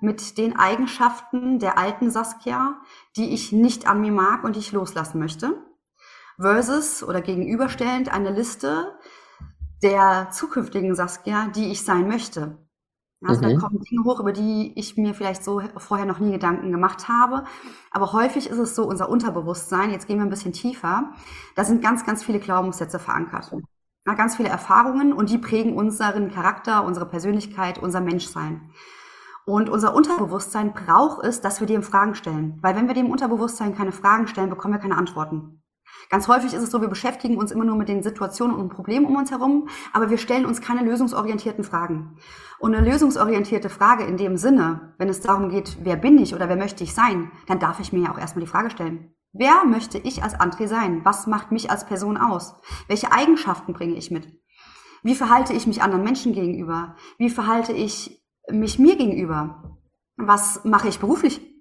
mit 0.00 0.38
den 0.38 0.56
Eigenschaften 0.56 1.58
der 1.58 1.78
alten 1.78 2.10
Saskia, 2.10 2.80
die 3.16 3.34
ich 3.34 3.52
nicht 3.52 3.86
an 3.86 4.00
mir 4.00 4.12
mag 4.12 4.42
und 4.42 4.56
die 4.56 4.60
ich 4.60 4.72
loslassen 4.72 5.18
möchte. 5.18 5.54
Versus 6.40 7.04
oder 7.04 7.20
gegenüberstellend 7.20 8.12
eine 8.12 8.30
Liste 8.30 8.96
der 9.82 10.28
zukünftigen 10.30 10.94
Saskia, 10.94 11.48
die 11.54 11.70
ich 11.70 11.84
sein 11.84 12.08
möchte. 12.08 12.58
Also 13.24 13.42
mhm. 13.42 13.50
da 13.50 13.58
kommen 13.58 13.80
Dinge 13.80 14.04
hoch, 14.04 14.20
über 14.20 14.32
die 14.32 14.72
ich 14.76 14.96
mir 14.96 15.14
vielleicht 15.14 15.44
so 15.44 15.62
vorher 15.76 16.06
noch 16.06 16.18
nie 16.18 16.32
Gedanken 16.32 16.72
gemacht 16.72 17.08
habe. 17.08 17.44
Aber 17.90 18.12
häufig 18.12 18.48
ist 18.48 18.58
es 18.58 18.74
so, 18.74 18.84
unser 18.84 19.08
Unterbewusstsein, 19.08 19.90
jetzt 19.90 20.08
gehen 20.08 20.18
wir 20.18 20.24
ein 20.24 20.30
bisschen 20.30 20.52
tiefer, 20.52 21.12
da 21.54 21.64
sind 21.64 21.82
ganz, 21.82 22.04
ganz 22.04 22.24
viele 22.24 22.40
Glaubenssätze 22.40 22.98
verankert. 22.98 23.52
Ja, 24.06 24.14
ganz 24.14 24.36
viele 24.36 24.48
Erfahrungen 24.48 25.12
und 25.12 25.30
die 25.30 25.38
prägen 25.38 25.76
unseren 25.76 26.32
Charakter, 26.32 26.84
unsere 26.84 27.06
Persönlichkeit, 27.06 27.78
unser 27.78 28.00
Menschsein. 28.00 28.72
Und 29.44 29.68
unser 29.68 29.94
Unterbewusstsein 29.94 30.72
braucht 30.72 31.24
es, 31.24 31.40
dass 31.40 31.60
wir 31.60 31.66
dem 31.66 31.82
Fragen 31.82 32.14
stellen. 32.14 32.58
Weil 32.62 32.74
wenn 32.74 32.88
wir 32.88 32.94
dem 32.94 33.10
Unterbewusstsein 33.10 33.74
keine 33.76 33.92
Fragen 33.92 34.26
stellen, 34.26 34.50
bekommen 34.50 34.74
wir 34.74 34.80
keine 34.80 34.96
Antworten. 34.96 35.61
Ganz 36.10 36.28
häufig 36.28 36.52
ist 36.52 36.62
es 36.62 36.70
so, 36.70 36.80
wir 36.80 36.88
beschäftigen 36.88 37.38
uns 37.38 37.52
immer 37.52 37.64
nur 37.64 37.76
mit 37.76 37.88
den 37.88 38.02
Situationen 38.02 38.56
und 38.56 38.68
Problemen 38.68 39.06
um 39.06 39.16
uns 39.16 39.30
herum, 39.30 39.68
aber 39.92 40.10
wir 40.10 40.18
stellen 40.18 40.46
uns 40.46 40.60
keine 40.60 40.82
lösungsorientierten 40.82 41.64
Fragen. 41.64 42.16
Und 42.58 42.74
eine 42.74 42.88
lösungsorientierte 42.88 43.68
Frage 43.68 44.04
in 44.04 44.16
dem 44.16 44.36
Sinne, 44.36 44.94
wenn 44.98 45.08
es 45.08 45.20
darum 45.20 45.48
geht, 45.48 45.78
wer 45.82 45.96
bin 45.96 46.18
ich 46.18 46.34
oder 46.34 46.48
wer 46.48 46.56
möchte 46.56 46.84
ich 46.84 46.94
sein, 46.94 47.30
dann 47.46 47.58
darf 47.58 47.80
ich 47.80 47.92
mir 47.92 48.04
ja 48.04 48.12
auch 48.12 48.18
erstmal 48.18 48.44
die 48.44 48.50
Frage 48.50 48.70
stellen. 48.70 49.14
Wer 49.32 49.64
möchte 49.64 49.98
ich 49.98 50.22
als 50.22 50.38
André 50.38 50.66
sein? 50.66 51.00
Was 51.04 51.26
macht 51.26 51.52
mich 51.52 51.70
als 51.70 51.86
Person 51.86 52.18
aus? 52.18 52.54
Welche 52.86 53.12
Eigenschaften 53.12 53.72
bringe 53.72 53.94
ich 53.94 54.10
mit? 54.10 54.28
Wie 55.02 55.14
verhalte 55.14 55.54
ich 55.54 55.66
mich 55.66 55.82
anderen 55.82 56.04
Menschen 56.04 56.32
gegenüber? 56.32 56.96
Wie 57.16 57.30
verhalte 57.30 57.72
ich 57.72 58.22
mich 58.50 58.78
mir 58.78 58.96
gegenüber? 58.96 59.78
Was 60.16 60.64
mache 60.64 60.88
ich 60.88 61.00
beruflich? 61.00 61.51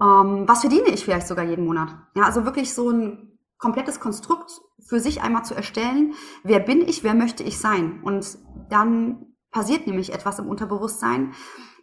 Ähm, 0.00 0.44
was 0.46 0.60
verdiene 0.60 0.88
ich 0.88 1.04
vielleicht 1.04 1.28
sogar 1.28 1.44
jeden 1.44 1.66
Monat? 1.66 1.94
Ja, 2.14 2.24
also 2.24 2.44
wirklich 2.44 2.72
so 2.74 2.90
ein 2.90 3.38
komplettes 3.58 4.00
Konstrukt 4.00 4.60
für 4.80 5.00
sich 5.00 5.22
einmal 5.22 5.44
zu 5.44 5.54
erstellen, 5.54 6.14
wer 6.42 6.60
bin 6.60 6.80
ich, 6.80 7.04
wer 7.04 7.14
möchte 7.14 7.42
ich 7.42 7.58
sein. 7.58 8.00
Und 8.02 8.38
dann 8.70 9.34
passiert 9.50 9.86
nämlich 9.86 10.12
etwas 10.12 10.38
im 10.38 10.48
Unterbewusstsein, 10.48 11.34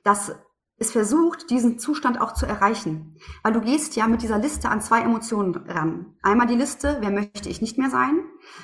dass 0.03 0.33
es 0.79 0.91
versucht, 0.91 1.50
diesen 1.50 1.79
Zustand 1.79 2.21
auch 2.21 2.33
zu 2.33 2.45
erreichen. 2.45 3.17
Weil 3.43 3.53
du 3.53 3.62
gehst 3.62 3.95
ja 3.95 4.07
mit 4.07 4.21
dieser 4.21 4.38
Liste 4.38 4.69
an 4.69 4.81
zwei 4.81 5.01
Emotionen 5.01 5.55
ran. 5.55 6.17
Einmal 6.21 6.47
die 6.47 6.55
Liste, 6.55 6.97
wer 7.00 7.09
möchte 7.09 7.50
ich 7.50 7.62
nicht 7.62 7.79
mehr 7.79 7.89
sein? 7.89 8.19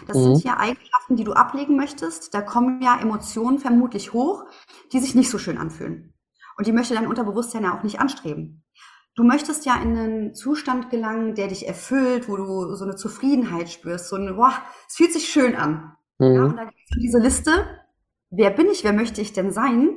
Das 0.07 0.17
mhm. 0.17 0.35
sind 0.35 0.43
ja 0.43 0.57
Eigenschaften, 0.57 1.15
die 1.15 1.23
du 1.23 1.33
ablegen 1.33 1.75
möchtest. 1.75 2.33
Da 2.33 2.41
kommen 2.41 2.81
ja 2.81 2.99
Emotionen 2.99 3.59
vermutlich 3.59 4.13
hoch, 4.13 4.45
die 4.91 4.99
sich 4.99 5.15
nicht 5.15 5.29
so 5.29 5.39
schön 5.39 5.57
anfühlen. 5.57 6.13
Und 6.55 6.67
die 6.67 6.71
möchte 6.71 6.93
dein 6.93 7.07
Unterbewusstsein 7.07 7.63
ja 7.63 7.75
auch 7.75 7.83
nicht 7.83 7.99
anstreben. 7.99 8.62
Du 9.15 9.23
möchtest 9.23 9.65
ja 9.65 9.75
in 9.75 9.95
einen 9.97 10.33
Zustand 10.33 10.89
gelangen, 10.89 11.35
der 11.35 11.47
dich 11.47 11.67
erfüllt, 11.67 12.27
wo 12.27 12.35
du 12.35 12.73
so 12.73 12.83
eine 12.83 12.95
Zufriedenheit 12.95 13.69
spürst, 13.69 14.09
so 14.09 14.15
ein, 14.15 14.35
boah, 14.35 14.53
es 14.87 14.95
fühlt 14.95 15.13
sich 15.13 15.29
schön 15.29 15.55
an. 15.55 15.93
Mhm. 16.17 16.35
Ja, 16.35 16.43
und 16.45 16.57
da 16.57 16.63
gibt 16.65 16.79
es 16.89 16.97
diese 16.99 17.19
Liste, 17.19 17.51
wer 18.31 18.49
bin 18.49 18.67
ich, 18.67 18.83
wer 18.83 18.93
möchte 18.93 19.21
ich 19.21 19.33
denn 19.33 19.51
sein? 19.51 19.95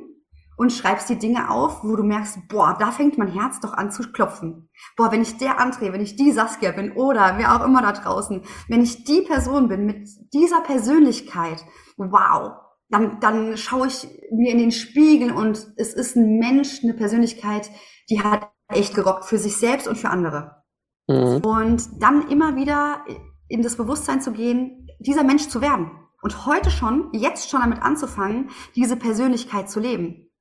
Und 0.58 0.72
schreibst 0.72 1.10
die 1.10 1.18
Dinge 1.18 1.50
auf, 1.50 1.84
wo 1.84 1.96
du 1.96 2.02
merkst, 2.02 2.48
boah, 2.48 2.76
da 2.78 2.90
fängt 2.90 3.18
mein 3.18 3.28
Herz 3.28 3.60
doch 3.60 3.74
an 3.74 3.90
zu 3.90 4.10
klopfen. 4.10 4.70
Boah, 4.96 5.12
wenn 5.12 5.20
ich 5.20 5.36
der 5.36 5.60
André, 5.60 5.92
wenn 5.92 6.00
ich 6.00 6.16
die 6.16 6.32
Saskia 6.32 6.72
bin 6.72 6.92
oder 6.92 7.34
wer 7.36 7.54
auch 7.54 7.64
immer 7.64 7.82
da 7.82 7.92
draußen, 7.92 8.42
wenn 8.68 8.82
ich 8.82 9.04
die 9.04 9.20
Person 9.20 9.68
bin 9.68 9.84
mit 9.84 10.08
dieser 10.32 10.62
Persönlichkeit, 10.62 11.62
wow, 11.98 12.52
dann, 12.88 13.20
dann 13.20 13.56
schaue 13.58 13.88
ich 13.88 14.08
mir 14.30 14.52
in 14.52 14.58
den 14.58 14.72
Spiegel 14.72 15.30
und 15.32 15.72
es 15.76 15.92
ist 15.92 16.16
ein 16.16 16.38
Mensch, 16.38 16.82
eine 16.82 16.94
Persönlichkeit, 16.94 17.70
die 18.08 18.22
hat 18.22 18.48
echt 18.68 18.94
gerockt 18.94 19.24
für 19.24 19.38
sich 19.38 19.56
selbst 19.56 19.86
und 19.88 19.96
für 19.96 20.10
andere. 20.10 20.62
Mhm. 21.08 21.38
Und 21.44 22.02
dann 22.02 22.28
immer 22.28 22.56
wieder 22.56 23.04
in 23.48 23.62
das 23.62 23.76
Bewusstsein 23.76 24.20
zu 24.20 24.32
gehen, 24.32 24.88
dieser 24.98 25.24
Mensch 25.24 25.48
zu 25.48 25.60
werden. 25.60 25.90
Und 26.22 26.46
heute 26.46 26.70
schon, 26.70 27.12
jetzt 27.12 27.50
schon 27.50 27.60
damit 27.60 27.82
anzufangen, 27.82 28.50
diese 28.74 28.96
Persönlichkeit 28.96 29.70
zu 29.70 29.78
leben. 29.78 30.32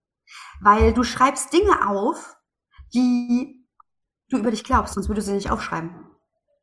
Weil 0.62 0.94
du 0.94 1.04
schreibst 1.04 1.54
Dinge 1.54 1.88
auf, 1.88 2.36
die 2.94 3.68
du 4.30 4.38
über 4.38 4.50
dich 4.50 4.64
glaubst, 4.64 4.96
sonst 4.96 5.10
würdest 5.10 5.28
du 5.28 5.32
sie 5.32 5.36
nicht 5.36 5.52
aufschreiben. 5.52 5.92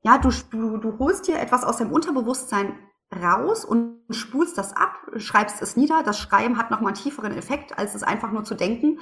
Ja, 0.02 0.18
du, 0.18 0.30
du, 0.50 0.78
du 0.78 0.98
holst 0.98 1.28
dir 1.28 1.38
etwas 1.38 1.62
aus 1.62 1.76
deinem 1.76 1.92
Unterbewusstsein 1.92 2.76
raus 3.14 3.64
und 3.64 4.00
spulst 4.10 4.58
das 4.58 4.72
ab, 4.72 4.96
schreibst 5.16 5.62
es 5.62 5.76
nieder. 5.76 6.02
Das 6.02 6.18
Schreiben 6.18 6.58
hat 6.58 6.72
nochmal 6.72 6.88
einen 6.88 7.02
tieferen 7.02 7.36
Effekt, 7.36 7.78
als 7.78 7.94
es 7.94 8.02
einfach 8.02 8.32
nur 8.32 8.42
zu 8.42 8.56
denken 8.56 8.98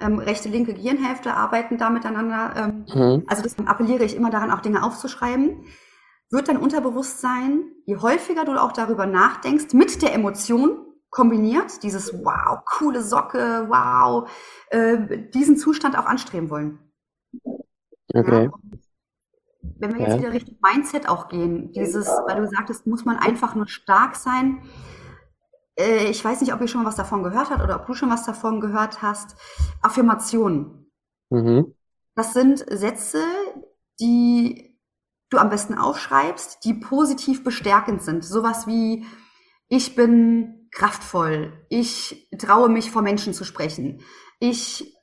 ähm, 0.00 0.18
rechte, 0.18 0.48
linke 0.48 0.74
Gehirnhälfte 0.74 1.34
arbeiten 1.34 1.78
da 1.78 1.90
miteinander. 1.90 2.54
Ähm, 2.56 2.86
mhm. 2.94 3.24
Also 3.26 3.42
deswegen 3.42 3.68
appelliere 3.68 4.04
ich 4.04 4.16
immer 4.16 4.30
daran, 4.30 4.50
auch 4.50 4.60
Dinge 4.60 4.82
aufzuschreiben. 4.82 5.64
Wird 6.30 6.48
dein 6.48 6.56
Unterbewusstsein, 6.56 7.64
je 7.84 7.96
häufiger 7.98 8.44
du 8.44 8.60
auch 8.60 8.72
darüber 8.72 9.06
nachdenkst, 9.06 9.74
mit 9.74 10.02
der 10.02 10.12
Emotion 10.12 10.78
kombiniert, 11.10 11.82
dieses 11.82 12.12
wow, 12.12 12.58
coole 12.64 13.02
Socke, 13.02 13.66
wow, 13.68 14.28
äh, 14.70 15.28
diesen 15.32 15.56
Zustand 15.56 15.96
auch 15.96 16.06
anstreben 16.06 16.50
wollen. 16.50 16.78
Okay. 18.12 18.44
Ja, 18.44 18.50
wenn 19.78 19.94
wir 19.94 20.00
jetzt 20.00 20.12
ja. 20.12 20.18
wieder 20.18 20.32
Richtung 20.32 20.56
Mindset 20.62 21.08
auch 21.08 21.28
gehen, 21.28 21.72
dieses, 21.72 22.06
weil 22.06 22.40
du 22.40 22.48
sagtest, 22.48 22.86
muss 22.86 23.04
man 23.04 23.16
einfach 23.16 23.54
nur 23.54 23.68
stark 23.68 24.16
sein, 24.16 24.62
äh, 25.78 26.08
ich 26.10 26.24
weiß 26.24 26.40
nicht, 26.40 26.52
ob 26.52 26.60
ihr 26.60 26.68
schon 26.68 26.82
mal 26.82 26.88
was 26.88 26.96
davon 26.96 27.22
gehört 27.22 27.50
habt 27.50 27.62
oder 27.62 27.76
ob 27.76 27.86
du 27.86 27.94
schon 27.94 28.10
was 28.10 28.24
davon 28.24 28.60
gehört 28.60 29.02
hast, 29.02 29.36
Affirmationen. 29.82 30.90
Mhm. 31.30 31.74
Das 32.14 32.32
sind 32.32 32.64
Sätze, 32.70 33.22
die 34.00 34.78
du 35.30 35.38
am 35.38 35.50
besten 35.50 35.74
aufschreibst, 35.74 36.64
die 36.64 36.74
positiv 36.74 37.44
bestärkend 37.44 38.02
sind. 38.02 38.24
Sowas 38.24 38.66
wie, 38.66 39.04
ich 39.68 39.94
bin 39.94 40.68
kraftvoll, 40.70 41.52
ich 41.68 42.28
traue 42.38 42.68
mich 42.68 42.90
vor 42.90 43.02
Menschen 43.02 43.34
zu 43.34 43.44
sprechen, 43.44 44.02
ich 44.38 44.94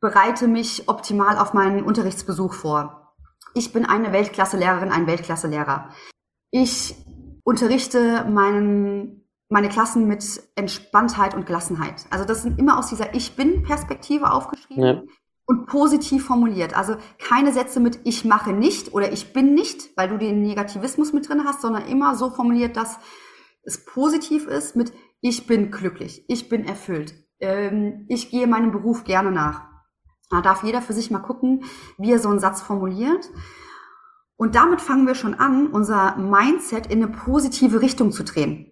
bereite 0.00 0.48
mich 0.48 0.88
optimal 0.88 1.38
auf 1.38 1.54
meinen 1.54 1.84
Unterrichtsbesuch 1.84 2.54
vor. 2.54 3.14
Ich 3.54 3.72
bin 3.72 3.84
eine 3.84 4.12
Weltklasse-Lehrerin, 4.12 4.90
ein 4.90 5.06
Weltklasse-Lehrer. 5.06 5.90
Ich 6.50 6.94
unterrichte 7.44 8.24
meinen 8.24 9.21
meine 9.52 9.68
Klassen 9.68 10.08
mit 10.08 10.42
Entspanntheit 10.56 11.34
und 11.34 11.44
Gelassenheit. 11.44 12.06
Also 12.10 12.24
das 12.24 12.42
sind 12.42 12.58
immer 12.58 12.78
aus 12.78 12.88
dieser 12.88 13.14
Ich 13.14 13.36
bin-Perspektive 13.36 14.32
aufgeschrieben 14.32 14.82
ja. 14.82 15.02
und 15.44 15.66
positiv 15.66 16.24
formuliert. 16.24 16.74
Also 16.76 16.96
keine 17.18 17.52
Sätze 17.52 17.78
mit 17.78 18.00
Ich 18.04 18.24
mache 18.24 18.54
nicht 18.54 18.94
oder 18.94 19.12
Ich 19.12 19.34
bin 19.34 19.54
nicht, 19.54 19.94
weil 19.94 20.08
du 20.08 20.16
den 20.16 20.40
Negativismus 20.42 21.12
mit 21.12 21.28
drin 21.28 21.44
hast, 21.44 21.60
sondern 21.60 21.86
immer 21.86 22.16
so 22.16 22.30
formuliert, 22.30 22.78
dass 22.78 22.98
es 23.62 23.84
positiv 23.84 24.46
ist 24.46 24.74
mit 24.74 24.94
Ich 25.20 25.46
bin 25.46 25.70
glücklich, 25.70 26.24
ich 26.28 26.48
bin 26.48 26.64
erfüllt, 26.64 27.14
ähm, 27.38 28.06
ich 28.08 28.30
gehe 28.30 28.46
meinem 28.46 28.72
Beruf 28.72 29.04
gerne 29.04 29.30
nach. 29.30 29.68
Da 30.30 30.40
darf 30.40 30.64
jeder 30.64 30.80
für 30.80 30.94
sich 30.94 31.10
mal 31.10 31.18
gucken, 31.18 31.64
wie 31.98 32.10
er 32.10 32.18
so 32.18 32.30
einen 32.30 32.40
Satz 32.40 32.62
formuliert. 32.62 33.28
Und 34.36 34.54
damit 34.54 34.80
fangen 34.80 35.06
wir 35.06 35.14
schon 35.14 35.34
an, 35.34 35.66
unser 35.66 36.16
Mindset 36.16 36.86
in 36.86 37.02
eine 37.02 37.12
positive 37.12 37.82
Richtung 37.82 38.12
zu 38.12 38.24
drehen. 38.24 38.71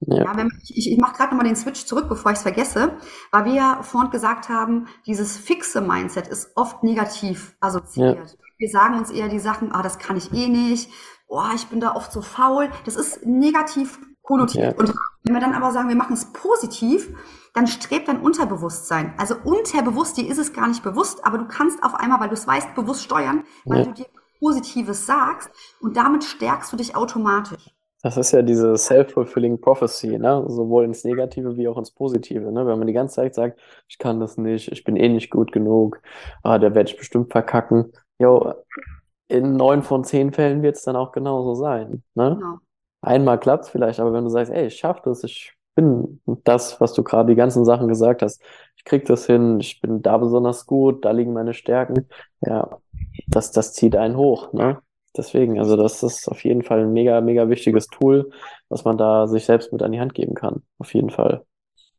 Ja. 0.00 0.24
ja 0.24 0.36
wenn, 0.36 0.50
ich 0.62 0.90
ich 0.90 0.98
mache 0.98 1.16
gerade 1.16 1.30
nochmal 1.30 1.46
den 1.46 1.56
Switch 1.56 1.84
zurück, 1.86 2.08
bevor 2.08 2.32
ich 2.32 2.38
es 2.38 2.42
vergesse, 2.42 2.98
weil 3.32 3.44
wir 3.46 3.54
ja 3.54 3.82
vorhin 3.82 4.10
gesagt 4.10 4.48
haben, 4.48 4.86
dieses 5.06 5.36
fixe 5.36 5.80
Mindset 5.80 6.28
ist 6.28 6.50
oft 6.56 6.82
negativ 6.82 7.56
assoziiert. 7.60 8.30
Ja. 8.30 8.38
Wir 8.58 8.70
sagen 8.70 8.98
uns 8.98 9.10
eher 9.10 9.28
die 9.28 9.38
Sachen, 9.38 9.72
ah, 9.72 9.82
das 9.82 9.98
kann 9.98 10.16
ich 10.16 10.32
eh 10.32 10.48
nicht, 10.48 10.90
oh, 11.28 11.42
ich 11.54 11.66
bin 11.66 11.80
da 11.80 11.94
oft 11.94 12.12
so 12.12 12.22
faul. 12.22 12.70
Das 12.84 12.96
ist 12.96 13.24
negativ 13.26 13.98
konnotiert. 14.22 14.74
Ja. 14.74 14.78
Und 14.78 14.94
wenn 15.24 15.34
wir 15.34 15.40
dann 15.40 15.54
aber 15.54 15.72
sagen, 15.72 15.88
wir 15.88 15.96
machen 15.96 16.14
es 16.14 16.32
positiv, 16.32 17.12
dann 17.54 17.66
strebt 17.66 18.08
dein 18.08 18.20
Unterbewusstsein. 18.20 19.14
Also 19.18 19.34
unterbewusst, 19.42 20.16
dir 20.16 20.28
ist 20.28 20.38
es 20.38 20.52
gar 20.52 20.68
nicht 20.68 20.82
bewusst, 20.82 21.24
aber 21.24 21.38
du 21.38 21.46
kannst 21.46 21.82
auf 21.82 21.94
einmal, 21.94 22.20
weil 22.20 22.28
du 22.28 22.34
es 22.34 22.46
weißt, 22.46 22.74
bewusst 22.74 23.04
steuern, 23.04 23.44
weil 23.64 23.86
du 23.86 23.92
dir 23.92 24.06
Positives 24.38 25.06
sagst 25.06 25.50
und 25.80 25.96
damit 25.96 26.24
stärkst 26.24 26.72
du 26.72 26.76
dich 26.76 26.94
automatisch. 26.94 27.70
Das 28.02 28.16
ist 28.16 28.32
ja 28.32 28.42
diese 28.42 28.76
self-fulfilling 28.76 29.60
prophecy, 29.60 30.18
ne? 30.18 30.44
Sowohl 30.48 30.84
ins 30.84 31.02
Negative 31.04 31.56
wie 31.56 31.66
auch 31.66 31.78
ins 31.78 31.90
Positive, 31.90 32.52
ne? 32.52 32.66
Wenn 32.66 32.78
man 32.78 32.86
die 32.86 32.92
ganze 32.92 33.16
Zeit 33.16 33.34
sagt, 33.34 33.58
ich 33.88 33.98
kann 33.98 34.20
das 34.20 34.36
nicht, 34.36 34.70
ich 34.70 34.84
bin 34.84 34.96
eh 34.96 35.08
nicht 35.08 35.30
gut 35.30 35.50
genug, 35.50 36.00
ah, 36.42 36.58
da 36.58 36.74
werde 36.74 36.90
ich 36.90 36.96
bestimmt 36.96 37.32
verkacken. 37.32 37.92
Jo, 38.18 38.54
in 39.28 39.56
neun 39.56 39.82
von 39.82 40.04
zehn 40.04 40.32
Fällen 40.32 40.62
wird 40.62 40.76
es 40.76 40.82
dann 40.82 40.96
auch 40.96 41.12
genauso 41.12 41.54
sein, 41.54 42.02
ne? 42.14 42.36
Genau. 42.38 42.58
Einmal 43.02 43.38
klappt 43.40 43.64
es 43.64 43.70
vielleicht, 43.70 44.00
aber 44.00 44.12
wenn 44.12 44.24
du 44.24 44.30
sagst, 44.30 44.52
ey, 44.52 44.66
ich 44.66 44.76
schaff 44.76 45.00
das, 45.02 45.24
ich 45.24 45.54
bin 45.74 46.20
das, 46.44 46.80
was 46.80 46.92
du 46.94 47.02
gerade 47.04 47.28
die 47.30 47.36
ganzen 47.36 47.64
Sachen 47.64 47.88
gesagt 47.88 48.22
hast, 48.22 48.42
ich 48.76 48.84
krieg 48.84 49.04
das 49.06 49.26
hin, 49.26 49.60
ich 49.60 49.80
bin 49.80 50.02
da 50.02 50.16
besonders 50.18 50.66
gut, 50.66 51.04
da 51.04 51.12
liegen 51.12 51.32
meine 51.32 51.54
Stärken, 51.54 52.08
ja, 52.40 52.78
das, 53.28 53.52
das 53.52 53.74
zieht 53.74 53.96
einen 53.96 54.16
hoch, 54.16 54.52
ne? 54.52 54.80
Deswegen, 55.16 55.58
also 55.58 55.76
das 55.76 56.02
ist 56.02 56.28
auf 56.28 56.44
jeden 56.44 56.62
Fall 56.62 56.80
ein 56.80 56.92
mega, 56.92 57.20
mega 57.20 57.48
wichtiges 57.48 57.86
Tool. 57.86 58.30
was 58.68 58.84
man 58.84 58.98
da 58.98 59.26
sich 59.26 59.44
selbst 59.44 59.72
mit 59.72 59.82
an 59.82 59.92
die 59.92 60.00
Hand 60.00 60.14
geben 60.14 60.34
kann. 60.34 60.62
Auf 60.78 60.94
jeden 60.94 61.10
Fall. 61.10 61.44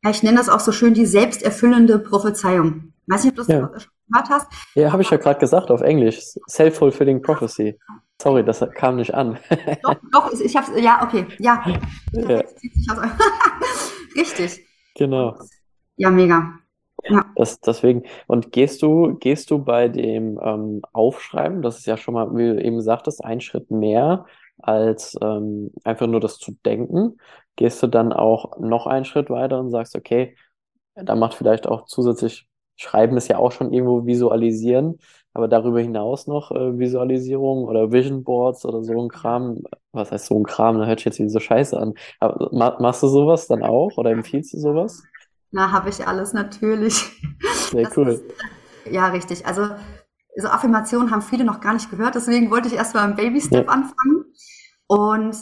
Ja, 0.03 0.11
ich 0.11 0.23
nenne 0.23 0.37
das 0.37 0.49
auch 0.49 0.59
so 0.59 0.71
schön 0.71 0.93
die 0.93 1.05
selbsterfüllende 1.05 1.99
Prophezeiung. 1.99 2.93
Weiß 3.07 3.23
nicht, 3.23 3.31
ob 3.31 3.35
du 3.37 3.41
das 3.41 3.47
ja. 3.47 3.67
gehört 3.67 4.29
hast. 4.29 4.47
Ja, 4.75 4.91
habe 4.91 5.01
ich 5.01 5.09
ja 5.09 5.17
gerade 5.17 5.39
gesagt 5.39 5.71
auf 5.71 5.81
Englisch. 5.81 6.19
Self-fulfilling 6.49 7.21
prophecy. 7.21 7.79
Sorry, 8.21 8.43
das 8.43 8.65
kam 8.75 8.97
nicht 8.97 9.13
an. 9.13 9.37
doch, 9.83 9.95
doch, 10.11 10.33
ich 10.33 10.55
habe 10.55 10.79
ja, 10.79 11.03
okay, 11.03 11.25
ja. 11.39 11.63
ja. 12.11 12.43
Richtig. 14.15 14.65
Genau. 14.95 15.37
Ja, 15.95 16.09
mega. 16.09 16.59
Ja. 17.03 17.25
Das, 17.35 17.59
deswegen, 17.61 18.03
und 18.27 18.51
gehst 18.51 18.81
du, 18.81 19.15
gehst 19.19 19.51
du 19.51 19.59
bei 19.63 19.87
dem 19.87 20.39
ähm, 20.43 20.81
Aufschreiben, 20.93 21.61
das 21.61 21.77
ist 21.79 21.85
ja 21.85 21.95
schon 21.97 22.13
mal, 22.15 22.35
wie 22.35 22.47
du 22.47 22.63
eben 22.63 22.81
sagtest, 22.81 23.23
ein 23.23 23.39
Schritt 23.39 23.69
mehr 23.71 24.25
als 24.59 25.15
ähm, 25.21 25.71
einfach 25.83 26.07
nur 26.07 26.19
das 26.19 26.39
zu 26.39 26.53
denken, 26.65 27.17
gehst 27.55 27.81
du 27.83 27.87
dann 27.87 28.11
auch 28.13 28.57
noch 28.59 28.87
einen 28.87 29.05
Schritt 29.05 29.29
weiter 29.29 29.59
und 29.59 29.69
sagst, 29.71 29.95
okay, 29.95 30.35
da 30.95 31.15
macht 31.15 31.35
vielleicht 31.35 31.67
auch 31.67 31.85
zusätzlich, 31.85 32.47
Schreiben 32.77 33.17
ist 33.17 33.27
ja 33.29 33.37
auch 33.37 33.51
schon 33.51 33.73
irgendwo 33.73 34.05
visualisieren, 34.05 34.99
aber 35.33 35.47
darüber 35.47 35.79
hinaus 35.81 36.27
noch 36.27 36.51
äh, 36.51 36.77
Visualisierung 36.79 37.65
oder 37.65 37.91
Vision 37.91 38.23
Boards 38.23 38.65
oder 38.65 38.83
so 38.83 39.01
ein 39.01 39.09
Kram, 39.09 39.63
was 39.91 40.11
heißt 40.11 40.27
so 40.27 40.39
ein 40.39 40.43
Kram, 40.45 40.79
da 40.79 40.85
hört 40.87 40.99
sich 40.99 41.05
jetzt 41.05 41.19
wie 41.19 41.29
so 41.29 41.39
scheiße 41.39 41.79
an. 41.79 41.93
Aber 42.19 42.49
machst 42.79 43.03
du 43.03 43.07
sowas 43.07 43.47
dann 43.47 43.63
auch 43.63 43.97
oder 43.97 44.11
empfiehlst 44.11 44.53
du 44.53 44.59
sowas? 44.59 45.03
Na, 45.51 45.71
habe 45.71 45.89
ich 45.89 46.07
alles 46.07 46.33
natürlich. 46.33 47.21
Sehr 47.71 47.83
das 47.83 47.97
cool. 47.97 48.09
Ist, 48.09 48.23
ja, 48.91 49.07
richtig. 49.07 49.45
Also 49.45 49.69
so 50.35 50.47
Affirmationen 50.49 51.11
haben 51.11 51.21
viele 51.21 51.43
noch 51.43 51.61
gar 51.61 51.73
nicht 51.73 51.89
gehört, 51.89 52.15
deswegen 52.15 52.51
wollte 52.51 52.67
ich 52.67 52.75
erstmal 52.75 53.09
im 53.09 53.15
Baby-Step 53.15 53.65
ja. 53.65 53.71
anfangen. 53.71 54.25
Und 54.87 55.35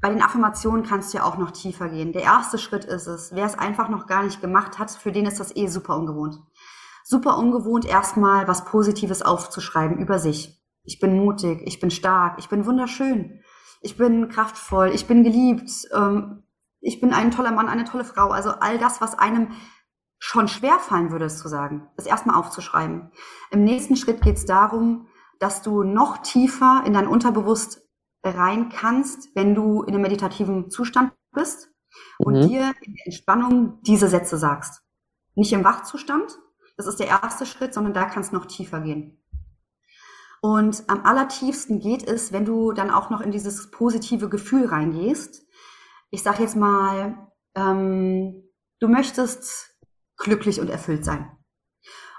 bei 0.00 0.10
den 0.10 0.22
Affirmationen 0.22 0.84
kannst 0.84 1.12
du 1.12 1.18
ja 1.18 1.24
auch 1.24 1.38
noch 1.38 1.50
tiefer 1.50 1.88
gehen. 1.88 2.12
Der 2.12 2.22
erste 2.22 2.58
Schritt 2.58 2.84
ist 2.84 3.06
es, 3.06 3.34
wer 3.34 3.46
es 3.46 3.58
einfach 3.58 3.88
noch 3.88 4.06
gar 4.06 4.22
nicht 4.22 4.42
gemacht 4.42 4.78
hat, 4.78 4.90
für 4.90 5.10
den 5.10 5.24
ist 5.24 5.40
das 5.40 5.56
eh 5.56 5.66
super 5.66 5.96
ungewohnt. 5.96 6.36
Super 7.04 7.38
ungewohnt, 7.38 7.86
erstmal 7.86 8.46
was 8.46 8.66
Positives 8.66 9.22
aufzuschreiben 9.22 9.98
über 9.98 10.18
sich. 10.18 10.62
Ich 10.82 11.00
bin 11.00 11.16
mutig, 11.16 11.62
ich 11.64 11.80
bin 11.80 11.90
stark, 11.90 12.38
ich 12.38 12.50
bin 12.50 12.66
wunderschön, 12.66 13.40
ich 13.80 13.96
bin 13.96 14.28
kraftvoll, 14.28 14.90
ich 14.94 15.06
bin 15.06 15.24
geliebt, 15.24 15.70
ähm, 15.94 16.42
ich 16.84 17.00
bin 17.00 17.12
ein 17.12 17.30
toller 17.30 17.50
Mann, 17.50 17.68
eine 17.68 17.84
tolle 17.84 18.04
Frau. 18.04 18.30
Also 18.30 18.50
all 18.50 18.78
das, 18.78 19.00
was 19.00 19.18
einem 19.18 19.52
schon 20.18 20.48
schwer 20.48 20.78
fallen 20.78 21.10
würde, 21.10 21.24
es 21.24 21.38
zu 21.38 21.48
sagen, 21.48 21.88
ist 21.96 22.06
erstmal 22.06 22.36
aufzuschreiben. 22.36 23.10
Im 23.50 23.64
nächsten 23.64 23.96
Schritt 23.96 24.20
geht 24.20 24.36
es 24.36 24.44
darum, 24.44 25.08
dass 25.38 25.62
du 25.62 25.82
noch 25.82 26.18
tiefer 26.18 26.82
in 26.86 26.92
dein 26.92 27.08
Unterbewusst 27.08 27.82
rein 28.22 28.68
kannst, 28.68 29.34
wenn 29.34 29.54
du 29.54 29.82
in 29.82 29.94
einem 29.94 30.02
meditativen 30.02 30.70
Zustand 30.70 31.12
bist 31.32 31.70
und 32.18 32.34
mhm. 32.34 32.48
dir 32.48 32.72
in 32.82 32.94
der 32.94 33.06
Entspannung 33.06 33.80
diese 33.82 34.08
Sätze 34.08 34.36
sagst. 34.36 34.82
Nicht 35.34 35.52
im 35.52 35.64
Wachzustand, 35.64 36.38
das 36.76 36.86
ist 36.86 37.00
der 37.00 37.08
erste 37.08 37.46
Schritt, 37.46 37.74
sondern 37.74 37.94
da 37.94 38.04
kannst 38.04 38.32
du 38.32 38.36
noch 38.36 38.46
tiefer 38.46 38.80
gehen. 38.80 39.22
Und 40.40 40.84
am 40.88 41.04
allertiefsten 41.04 41.80
geht 41.80 42.06
es, 42.06 42.32
wenn 42.32 42.44
du 42.44 42.72
dann 42.72 42.90
auch 42.90 43.08
noch 43.08 43.22
in 43.22 43.30
dieses 43.30 43.70
positive 43.70 44.28
Gefühl 44.28 44.66
reingehst, 44.66 45.43
ich 46.14 46.22
sage 46.22 46.42
jetzt 46.42 46.56
mal, 46.56 47.28
ähm, 47.56 48.48
du 48.80 48.88
möchtest 48.88 49.76
glücklich 50.16 50.60
und 50.60 50.70
erfüllt 50.70 51.04
sein. 51.04 51.30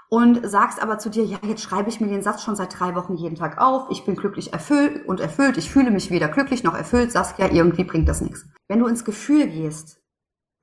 Und 0.08 0.48
sagst 0.48 0.80
aber 0.80 0.98
zu 0.98 1.10
dir, 1.10 1.24
ja, 1.24 1.38
jetzt 1.42 1.62
schreibe 1.62 1.88
ich 1.88 2.00
mir 2.00 2.06
den 2.06 2.22
Satz 2.22 2.44
schon 2.44 2.54
seit 2.54 2.78
drei 2.78 2.94
Wochen 2.94 3.16
jeden 3.16 3.34
Tag 3.34 3.58
auf. 3.58 3.88
Ich 3.90 4.04
bin 4.04 4.14
glücklich 4.14 4.52
erfüllt 4.52 5.04
und 5.08 5.18
erfüllt. 5.18 5.56
Ich 5.56 5.70
fühle 5.70 5.90
mich 5.90 6.10
weder 6.10 6.28
glücklich 6.28 6.62
noch 6.62 6.74
erfüllt. 6.74 7.10
Sagst 7.10 7.38
ja, 7.38 7.50
irgendwie 7.50 7.82
bringt 7.82 8.08
das 8.08 8.20
nichts. 8.20 8.46
Wenn 8.68 8.78
du 8.78 8.86
ins 8.86 9.04
Gefühl 9.04 9.48
gehst, 9.48 10.00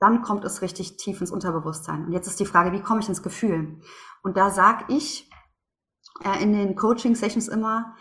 dann 0.00 0.22
kommt 0.22 0.44
es 0.44 0.62
richtig 0.62 0.96
tief 0.96 1.20
ins 1.20 1.30
Unterbewusstsein. 1.30 2.06
Und 2.06 2.12
jetzt 2.12 2.26
ist 2.26 2.40
die 2.40 2.46
Frage, 2.46 2.72
wie 2.72 2.80
komme 2.80 3.00
ich 3.00 3.08
ins 3.08 3.22
Gefühl? 3.22 3.80
Und 4.22 4.36
da 4.36 4.50
sag 4.50 4.90
ich 4.90 5.28
äh, 6.24 6.42
in 6.42 6.52
den 6.54 6.74
Coaching-Sessions 6.74 7.48
immer, 7.48 7.94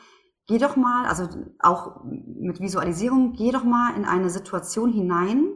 geh 0.48 0.58
doch 0.58 0.76
mal, 0.76 1.06
also 1.06 1.28
auch 1.60 2.04
mit 2.06 2.60
Visualisierung, 2.60 3.34
geh 3.34 3.52
doch 3.52 3.64
mal 3.64 3.96
in 3.96 4.06
eine 4.06 4.30
Situation 4.30 4.92
hinein, 4.92 5.54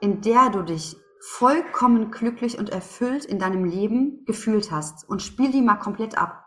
in 0.00 0.20
der 0.20 0.50
du 0.50 0.62
dich 0.62 0.96
vollkommen 1.20 2.10
glücklich 2.10 2.58
und 2.58 2.70
erfüllt 2.70 3.24
in 3.24 3.38
deinem 3.38 3.64
Leben 3.64 4.24
gefühlt 4.26 4.72
hast 4.72 5.08
und 5.08 5.22
spiel 5.22 5.52
die 5.52 5.62
mal 5.62 5.76
komplett 5.76 6.18
ab. 6.18 6.44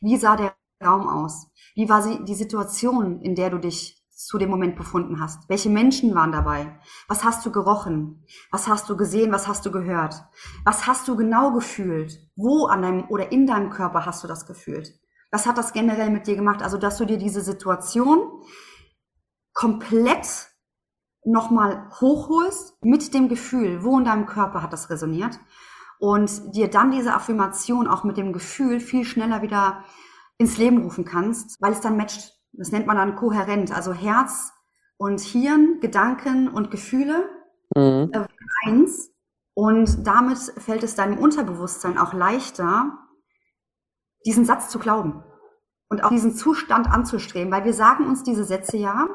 Wie 0.00 0.16
sah 0.16 0.36
der 0.36 0.54
Raum 0.84 1.08
aus? 1.08 1.46
Wie 1.74 1.88
war 1.88 2.02
die 2.24 2.34
Situation, 2.34 3.22
in 3.22 3.34
der 3.34 3.50
du 3.50 3.58
dich 3.58 4.04
zu 4.10 4.38
dem 4.38 4.50
Moment 4.50 4.76
befunden 4.76 5.20
hast? 5.20 5.48
Welche 5.48 5.70
Menschen 5.70 6.14
waren 6.14 6.32
dabei? 6.32 6.78
Was 7.08 7.24
hast 7.24 7.44
du 7.46 7.50
gerochen? 7.50 8.26
Was 8.50 8.68
hast 8.68 8.88
du 8.88 8.96
gesehen? 8.96 9.32
Was 9.32 9.48
hast 9.48 9.64
du 9.64 9.72
gehört? 9.72 10.22
Was 10.64 10.86
hast 10.86 11.08
du 11.08 11.16
genau 11.16 11.52
gefühlt? 11.52 12.18
Wo 12.36 12.66
an 12.66 12.82
deinem 12.82 13.08
oder 13.08 13.32
in 13.32 13.46
deinem 13.46 13.70
Körper 13.70 14.04
hast 14.06 14.22
du 14.22 14.28
das 14.28 14.46
gefühlt? 14.46 14.92
Was 15.34 15.46
hat 15.46 15.58
das 15.58 15.72
generell 15.72 16.10
mit 16.10 16.28
dir 16.28 16.36
gemacht? 16.36 16.62
Also, 16.62 16.78
dass 16.78 16.96
du 16.96 17.06
dir 17.06 17.18
diese 17.18 17.40
Situation 17.40 18.40
komplett 19.52 20.28
nochmal 21.24 21.90
hochholst 22.00 22.76
mit 22.84 23.12
dem 23.12 23.28
Gefühl, 23.28 23.82
wo 23.82 23.98
in 23.98 24.04
deinem 24.04 24.26
Körper 24.26 24.62
hat 24.62 24.72
das 24.72 24.90
resoniert 24.90 25.40
und 25.98 26.54
dir 26.54 26.70
dann 26.70 26.92
diese 26.92 27.14
Affirmation 27.14 27.88
auch 27.88 28.04
mit 28.04 28.16
dem 28.16 28.32
Gefühl 28.32 28.78
viel 28.78 29.04
schneller 29.04 29.42
wieder 29.42 29.82
ins 30.38 30.56
Leben 30.56 30.84
rufen 30.84 31.04
kannst, 31.04 31.60
weil 31.60 31.72
es 31.72 31.80
dann 31.80 31.96
matcht. 31.96 32.32
Das 32.52 32.70
nennt 32.70 32.86
man 32.86 32.96
dann 32.96 33.16
kohärent, 33.16 33.74
also 33.74 33.92
Herz 33.92 34.52
und 34.98 35.20
Hirn, 35.20 35.80
Gedanken 35.80 36.46
und 36.46 36.70
Gefühle 36.70 37.28
mhm. 37.74 38.12
äh, 38.12 38.24
eins. 38.66 39.10
Und 39.54 40.06
damit 40.06 40.38
fällt 40.38 40.84
es 40.84 40.94
deinem 40.94 41.18
Unterbewusstsein 41.18 41.98
auch 41.98 42.12
leichter, 42.12 43.03
diesen 44.24 44.44
Satz 44.44 44.68
zu 44.68 44.78
glauben 44.78 45.22
und 45.88 46.02
auch 46.02 46.10
diesen 46.10 46.34
Zustand 46.34 46.90
anzustreben, 46.90 47.52
weil 47.52 47.64
wir 47.64 47.74
sagen 47.74 48.06
uns 48.06 48.22
diese 48.22 48.44
Sätze 48.44 48.76
ja, 48.76 49.08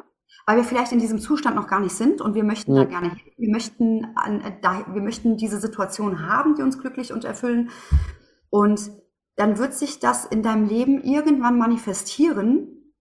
weil 0.45 0.57
wir 0.57 0.63
vielleicht 0.63 0.91
in 0.91 0.99
diesem 0.99 1.19
Zustand 1.19 1.55
noch 1.55 1.67
gar 1.67 1.79
nicht 1.79 1.95
sind 1.95 2.21
und 2.21 2.35
wir 2.35 2.43
möchten 2.43 2.75
ja. 2.75 2.83
da 2.83 2.89
gerne 2.89 3.09
hin. 3.09 3.19
Wir 3.37 3.51
möchten, 3.51 4.05
an, 4.15 4.41
äh, 4.41 4.59
da, 4.61 4.85
wir 4.93 5.01
möchten 5.01 5.37
diese 5.37 5.59
Situation 5.59 6.27
haben, 6.27 6.55
die 6.55 6.61
uns 6.61 6.79
glücklich 6.79 7.13
und 7.13 7.25
erfüllen. 7.25 7.69
Und 8.49 8.91
dann 9.35 9.57
wird 9.57 9.73
sich 9.73 9.99
das 9.99 10.25
in 10.25 10.43
deinem 10.43 10.67
Leben 10.67 11.01
irgendwann 11.01 11.57
manifestieren 11.57 12.93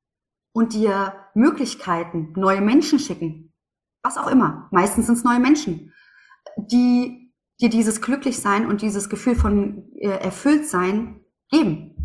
und 0.52 0.74
dir 0.74 1.14
Möglichkeiten, 1.34 2.32
neue 2.36 2.60
Menschen 2.60 2.98
schicken. 2.98 3.52
Was 4.02 4.16
auch 4.16 4.30
immer. 4.30 4.68
Meistens 4.70 5.06
sind 5.06 5.16
es 5.16 5.24
neue 5.24 5.40
Menschen, 5.40 5.92
die 6.56 7.32
dir 7.60 7.70
dieses 7.70 8.00
Glücklichsein 8.00 8.66
und 8.66 8.82
dieses 8.82 9.08
Gefühl 9.08 9.34
von 9.34 9.90
äh, 9.96 10.08
Erfülltsein 10.08 11.20
geben. 11.50 11.97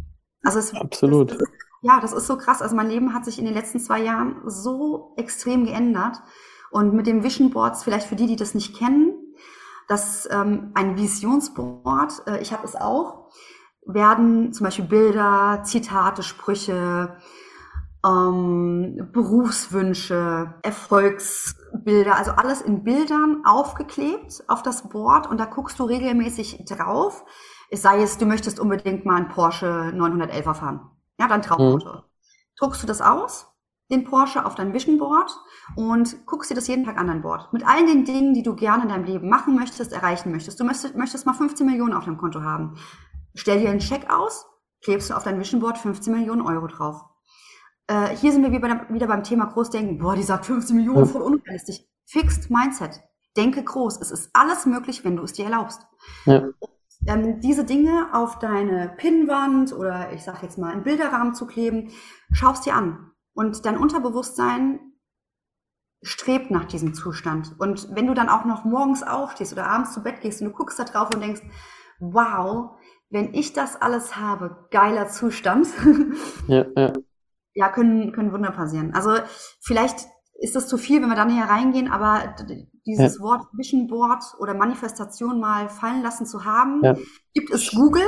Also 0.44 0.60
es, 0.60 0.74
Absolut. 0.74 1.32
Das, 1.32 1.50
ja, 1.82 2.00
das 2.00 2.14
ist 2.14 2.28
so 2.28 2.38
krass. 2.38 2.62
Also 2.62 2.76
mein 2.76 2.90
Leben 2.90 3.14
hat 3.14 3.26
sich 3.26 3.40
in 3.40 3.46
den 3.46 3.54
letzten 3.54 3.80
zwei 3.80 4.02
Jahren 4.02 4.42
so 4.46 5.14
extrem 5.18 5.66
geändert. 5.66 6.18
Und 6.72 6.94
mit 6.94 7.06
dem 7.08 7.24
Vision 7.24 7.52
Boards, 7.52 7.84
vielleicht 7.84 8.08
für 8.08 8.16
die, 8.16 8.26
die 8.26 8.36
das 8.36 8.56
nicht 8.56 8.76
kennen, 8.76 9.14
das 9.88 10.28
ähm, 10.32 10.72
ein 10.74 10.98
Visionsboard, 10.98 12.24
äh, 12.28 12.42
ich 12.42 12.52
habe 12.52 12.66
es 12.66 12.76
auch, 12.76 13.30
werden 13.86 14.54
zum 14.54 14.66
Beispiel 14.66 14.86
Bilder, 14.86 15.62
Zitate, 15.64 16.24
Sprüche, 16.24 17.18
ähm, 18.06 19.10
Berufswünsche, 19.12 20.54
Erfolgsbilder, 20.62 22.16
also 22.16 22.32
alles 22.32 22.62
in 22.62 22.84
Bildern 22.84 23.44
aufgeklebt 23.46 24.44
auf 24.48 24.64
das 24.64 24.90
Board 24.90 25.30
und 25.30 25.40
da 25.40 25.46
guckst 25.46 25.80
du 25.80 25.84
regelmäßig 25.84 26.66
drauf 26.66 27.24
sei 27.76 28.02
es, 28.02 28.18
du 28.18 28.26
möchtest 28.26 28.60
unbedingt 28.60 29.06
mal 29.06 29.18
einen 29.18 29.30
Porsche 29.30 29.92
911er 29.96 30.54
fahren. 30.54 30.92
Ja, 31.20 31.28
dein 31.28 31.42
Traumauto. 31.42 31.94
Mhm. 31.94 32.02
Druckst 32.60 32.84
du 32.84 32.88
das 32.88 33.02
aus, 33.02 33.48
den 33.92 34.04
Porsche 34.04 34.46
auf 34.46 34.56
dein 34.56 34.74
Vision 34.74 34.98
Board 34.98 35.32
und 35.76 36.26
guckst 36.26 36.50
dir 36.50 36.56
das 36.56 36.68
jeden 36.68 36.86
Tag 36.86 36.98
an 36.98 37.08
dein 37.08 37.22
Board. 37.22 37.52
Mit 37.52 37.68
all 37.68 37.86
den 37.86 38.06
Dingen, 38.06 38.34
die 38.34 38.44
du 38.44 38.56
gerne 38.56 38.84
in 38.84 38.90
deinem 38.90 39.06
Leben 39.06 39.30
machen 39.30 39.56
möchtest, 39.56 39.92
erreichen 39.92 40.32
möchtest. 40.32 40.60
Du 40.60 40.64
möchtest, 40.64 40.96
möchtest 40.96 41.26
mal 41.26 41.34
15 41.34 41.66
Millionen 41.66 41.94
auf 41.94 42.06
deinem 42.06 42.18
Konto 42.18 42.42
haben. 42.42 42.78
Stell 43.36 43.60
dir 43.60 43.70
einen 43.70 43.82
Scheck 43.82 44.10
aus, 44.12 44.46
klebst 44.84 45.10
du 45.10 45.16
auf 45.16 45.24
dein 45.24 45.40
Vision 45.40 45.60
Board 45.60 45.78
15 45.78 46.14
Millionen 46.14 46.42
Euro 46.42 46.68
drauf. 46.68 47.02
Äh, 47.88 48.16
hier 48.16 48.32
sind 48.32 48.44
wir 48.44 48.52
wieder, 48.52 48.88
wieder 48.90 49.08
beim 49.08 49.24
Thema 49.24 49.46
Großdenken. 49.46 49.98
Boah, 49.98 50.16
die 50.16 50.24
sagt 50.24 50.46
15 50.46 50.76
Millionen, 50.76 51.06
voll 51.06 51.22
unrealistisch. 51.22 51.82
Fixed 52.06 52.50
Mindset. 52.50 53.02
Denke 53.36 53.64
groß. 53.64 54.00
Es 54.00 54.12
ist 54.12 54.30
alles 54.34 54.66
möglich, 54.68 55.04
wenn 55.04 55.16
du 55.16 55.24
es 55.24 55.34
dir 55.34 55.46
erlaubst. 55.46 55.82
Ja 56.26 56.44
ähm, 57.08 57.40
diese 57.40 57.66
Dinge 57.66 58.10
auf 58.14 58.40
deine 58.40 58.94
Pinnwand 58.98 59.74
oder 59.74 60.12
ich 60.14 60.24
sag 60.24 60.42
jetzt 60.44 60.58
mal 60.58 60.72
einen 60.72 60.84
Bilderrahmen 60.84 61.34
zu 61.34 61.46
kleben, 61.46 61.90
schaust 62.32 62.66
dir 62.66 62.76
an. 62.76 63.12
Und 63.34 63.66
dein 63.66 63.78
Unterbewusstsein 63.78 64.80
strebt 66.02 66.52
nach 66.52 66.66
diesem 66.66 66.94
Zustand. 66.94 67.56
Und 67.60 67.96
wenn 67.96 68.08
du 68.08 68.14
dann 68.14 68.30
auch 68.30 68.46
noch 68.46 68.66
morgens 68.66 69.04
aufstehst 69.04 69.54
oder 69.54 69.68
abends 69.68 69.94
zu 69.94 70.04
Bett 70.04 70.22
gehst 70.22 70.42
und 70.42 70.50
du 70.50 70.54
guckst 70.54 70.78
da 70.78 70.84
drauf 70.84 71.10
und 71.14 71.22
denkst, 71.22 71.42
wow, 72.00 72.78
wenn 73.10 73.34
ich 73.34 73.54
das 73.54 73.82
alles 73.82 74.18
habe, 74.18 74.68
geiler 74.72 75.08
Zustand. 75.08 75.68
ja, 76.48 76.66
ja. 76.76 76.94
ja 77.54 77.70
können, 77.70 78.12
können 78.12 78.34
Wunder 78.34 78.52
passieren. 78.52 78.94
Also 78.94 79.16
vielleicht 79.62 80.08
ist 80.44 80.58
das 80.58 80.68
zu 80.68 80.78
viel, 80.78 81.02
wenn 81.02 81.08
wir 81.08 81.16
dann 81.16 81.30
hier 81.30 81.46
reingehen, 81.46 81.90
aber 81.90 82.36
dieses 82.86 83.18
ja. 83.18 83.24
Wort 83.24 83.48
Vision 83.54 83.88
Board 83.88 84.24
oder 84.40 84.54
Manifestation 84.54 85.40
mal 85.40 85.70
fallen 85.70 86.04
lassen 86.04 86.26
zu 86.26 86.44
haben, 86.44 86.82
ja. 86.84 86.96
gibt 87.34 87.50
es 87.50 87.72
Google. 87.72 88.04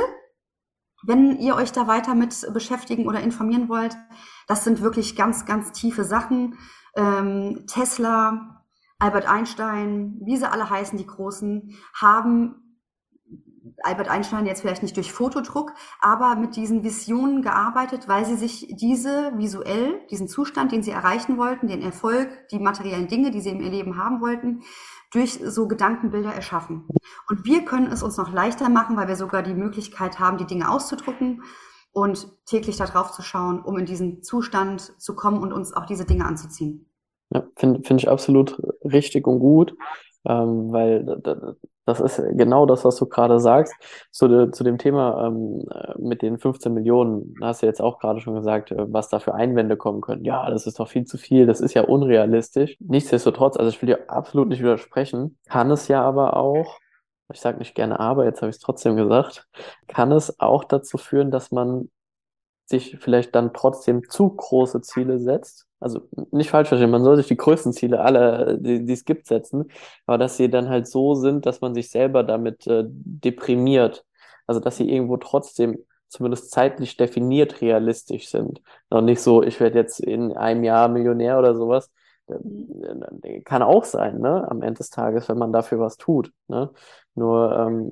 Wenn 1.02 1.38
ihr 1.38 1.56
euch 1.56 1.72
da 1.72 1.86
weiter 1.86 2.14
mit 2.14 2.46
beschäftigen 2.52 3.06
oder 3.06 3.20
informieren 3.20 3.70
wollt, 3.70 3.96
das 4.48 4.64
sind 4.64 4.82
wirklich 4.82 5.16
ganz, 5.16 5.46
ganz 5.46 5.72
tiefe 5.72 6.04
Sachen. 6.04 6.58
Ähm, 6.94 7.64
Tesla, 7.66 8.62
Albert 8.98 9.26
Einstein, 9.26 10.18
wie 10.22 10.36
sie 10.36 10.50
alle 10.50 10.68
heißen, 10.68 10.98
die 10.98 11.06
Großen, 11.06 11.74
haben 11.94 12.65
Albert 13.82 14.08
Einstein 14.08 14.46
jetzt 14.46 14.60
vielleicht 14.62 14.82
nicht 14.82 14.96
durch 14.96 15.12
Fotodruck, 15.12 15.72
aber 16.00 16.34
mit 16.36 16.56
diesen 16.56 16.82
Visionen 16.82 17.42
gearbeitet, 17.42 18.08
weil 18.08 18.24
sie 18.24 18.36
sich 18.36 18.68
diese 18.70 19.32
visuell, 19.36 20.00
diesen 20.10 20.28
Zustand, 20.28 20.72
den 20.72 20.82
sie 20.82 20.90
erreichen 20.90 21.36
wollten, 21.36 21.68
den 21.68 21.82
Erfolg, 21.82 22.48
die 22.50 22.58
materiellen 22.58 23.08
Dinge, 23.08 23.30
die 23.30 23.40
sie 23.40 23.50
im 23.50 23.60
Leben 23.60 23.96
haben 23.96 24.20
wollten, 24.20 24.62
durch 25.12 25.40
so 25.42 25.68
Gedankenbilder 25.68 26.32
erschaffen. 26.32 26.88
Und 27.28 27.44
wir 27.44 27.64
können 27.64 27.92
es 27.92 28.02
uns 28.02 28.16
noch 28.16 28.32
leichter 28.32 28.68
machen, 28.68 28.96
weil 28.96 29.08
wir 29.08 29.16
sogar 29.16 29.42
die 29.42 29.54
Möglichkeit 29.54 30.18
haben, 30.18 30.38
die 30.38 30.46
Dinge 30.46 30.70
auszudrucken 30.70 31.42
und 31.92 32.28
täglich 32.44 32.76
darauf 32.76 33.12
zu 33.12 33.22
schauen, 33.22 33.60
um 33.62 33.78
in 33.78 33.86
diesen 33.86 34.22
Zustand 34.22 35.00
zu 35.00 35.14
kommen 35.14 35.40
und 35.40 35.52
uns 35.52 35.72
auch 35.72 35.86
diese 35.86 36.04
Dinge 36.04 36.26
anzuziehen. 36.26 36.90
Ja, 37.30 37.46
finde 37.56 37.82
find 37.82 38.02
ich 38.02 38.08
absolut 38.08 38.60
richtig 38.84 39.26
und 39.26 39.40
gut, 39.40 39.76
ähm, 40.26 40.72
weil 40.72 41.04
das 41.86 42.00
ist 42.00 42.20
genau 42.32 42.66
das, 42.66 42.84
was 42.84 42.96
du 42.96 43.06
gerade 43.06 43.38
sagst. 43.38 43.72
Zu, 44.10 44.26
de, 44.28 44.50
zu 44.50 44.64
dem 44.64 44.76
Thema 44.76 45.28
ähm, 45.28 45.64
mit 45.98 46.20
den 46.20 46.38
15 46.38 46.74
Millionen, 46.74 47.34
hast 47.40 47.62
du 47.62 47.66
jetzt 47.66 47.80
auch 47.80 48.00
gerade 48.00 48.20
schon 48.20 48.34
gesagt, 48.34 48.72
äh, 48.72 48.92
was 48.92 49.08
da 49.08 49.20
für 49.20 49.34
Einwände 49.34 49.76
kommen 49.76 50.00
können. 50.00 50.24
Ja, 50.24 50.50
das 50.50 50.66
ist 50.66 50.80
doch 50.80 50.88
viel 50.88 51.04
zu 51.04 51.16
viel, 51.16 51.46
das 51.46 51.60
ist 51.60 51.74
ja 51.74 51.82
unrealistisch. 51.82 52.76
Nichtsdestotrotz, 52.80 53.56
also 53.56 53.70
ich 53.70 53.80
will 53.80 53.86
dir 53.86 54.10
absolut 54.10 54.48
nicht 54.48 54.60
widersprechen, 54.60 55.38
kann 55.48 55.70
es 55.70 55.86
ja 55.86 56.02
aber 56.02 56.36
auch, 56.36 56.78
ich 57.32 57.40
sage 57.40 57.58
nicht 57.58 57.74
gerne 57.76 58.00
aber, 58.00 58.24
jetzt 58.24 58.42
habe 58.42 58.50
ich 58.50 58.56
es 58.56 58.62
trotzdem 58.62 58.96
gesagt, 58.96 59.46
kann 59.86 60.10
es 60.10 60.40
auch 60.40 60.64
dazu 60.64 60.98
führen, 60.98 61.30
dass 61.30 61.52
man 61.52 61.88
sich 62.64 62.98
vielleicht 62.98 63.34
dann 63.36 63.54
trotzdem 63.54 64.08
zu 64.08 64.28
große 64.28 64.80
Ziele 64.80 65.20
setzt. 65.20 65.65
Also 65.78 66.08
nicht 66.30 66.50
falsch 66.50 66.68
verstehen, 66.68 66.90
man 66.90 67.04
soll 67.04 67.16
sich 67.16 67.26
die 67.28 67.36
größten 67.36 67.72
Ziele 67.72 68.00
aller, 68.00 68.56
die, 68.56 68.84
die 68.84 68.92
es 68.92 69.04
gibt, 69.04 69.26
setzen, 69.26 69.70
aber 70.06 70.18
dass 70.18 70.36
sie 70.36 70.48
dann 70.48 70.68
halt 70.68 70.86
so 70.86 71.14
sind, 71.14 71.44
dass 71.44 71.60
man 71.60 71.74
sich 71.74 71.90
selber 71.90 72.22
damit 72.24 72.66
äh, 72.66 72.84
deprimiert. 72.86 74.04
Also 74.46 74.60
dass 74.60 74.76
sie 74.76 74.90
irgendwo 74.90 75.16
trotzdem 75.18 75.78
zumindest 76.08 76.50
zeitlich 76.50 76.96
definiert 76.96 77.60
realistisch 77.60 78.28
sind. 78.28 78.62
Und 78.88 79.06
nicht 79.06 79.20
so, 79.20 79.42
ich 79.42 79.60
werde 79.60 79.78
jetzt 79.78 80.00
in 80.00 80.32
einem 80.36 80.64
Jahr 80.64 80.88
Millionär 80.88 81.38
oder 81.38 81.54
sowas, 81.54 81.90
äh, 82.28 83.40
kann 83.42 83.62
auch 83.62 83.84
sein, 83.84 84.20
ne, 84.20 84.48
am 84.50 84.62
Ende 84.62 84.78
des 84.78 84.90
Tages, 84.90 85.28
wenn 85.28 85.38
man 85.38 85.52
dafür 85.52 85.78
was 85.80 85.96
tut. 85.96 86.32
Ne? 86.48 86.70
Nur, 87.16 87.56
ähm, 87.56 87.90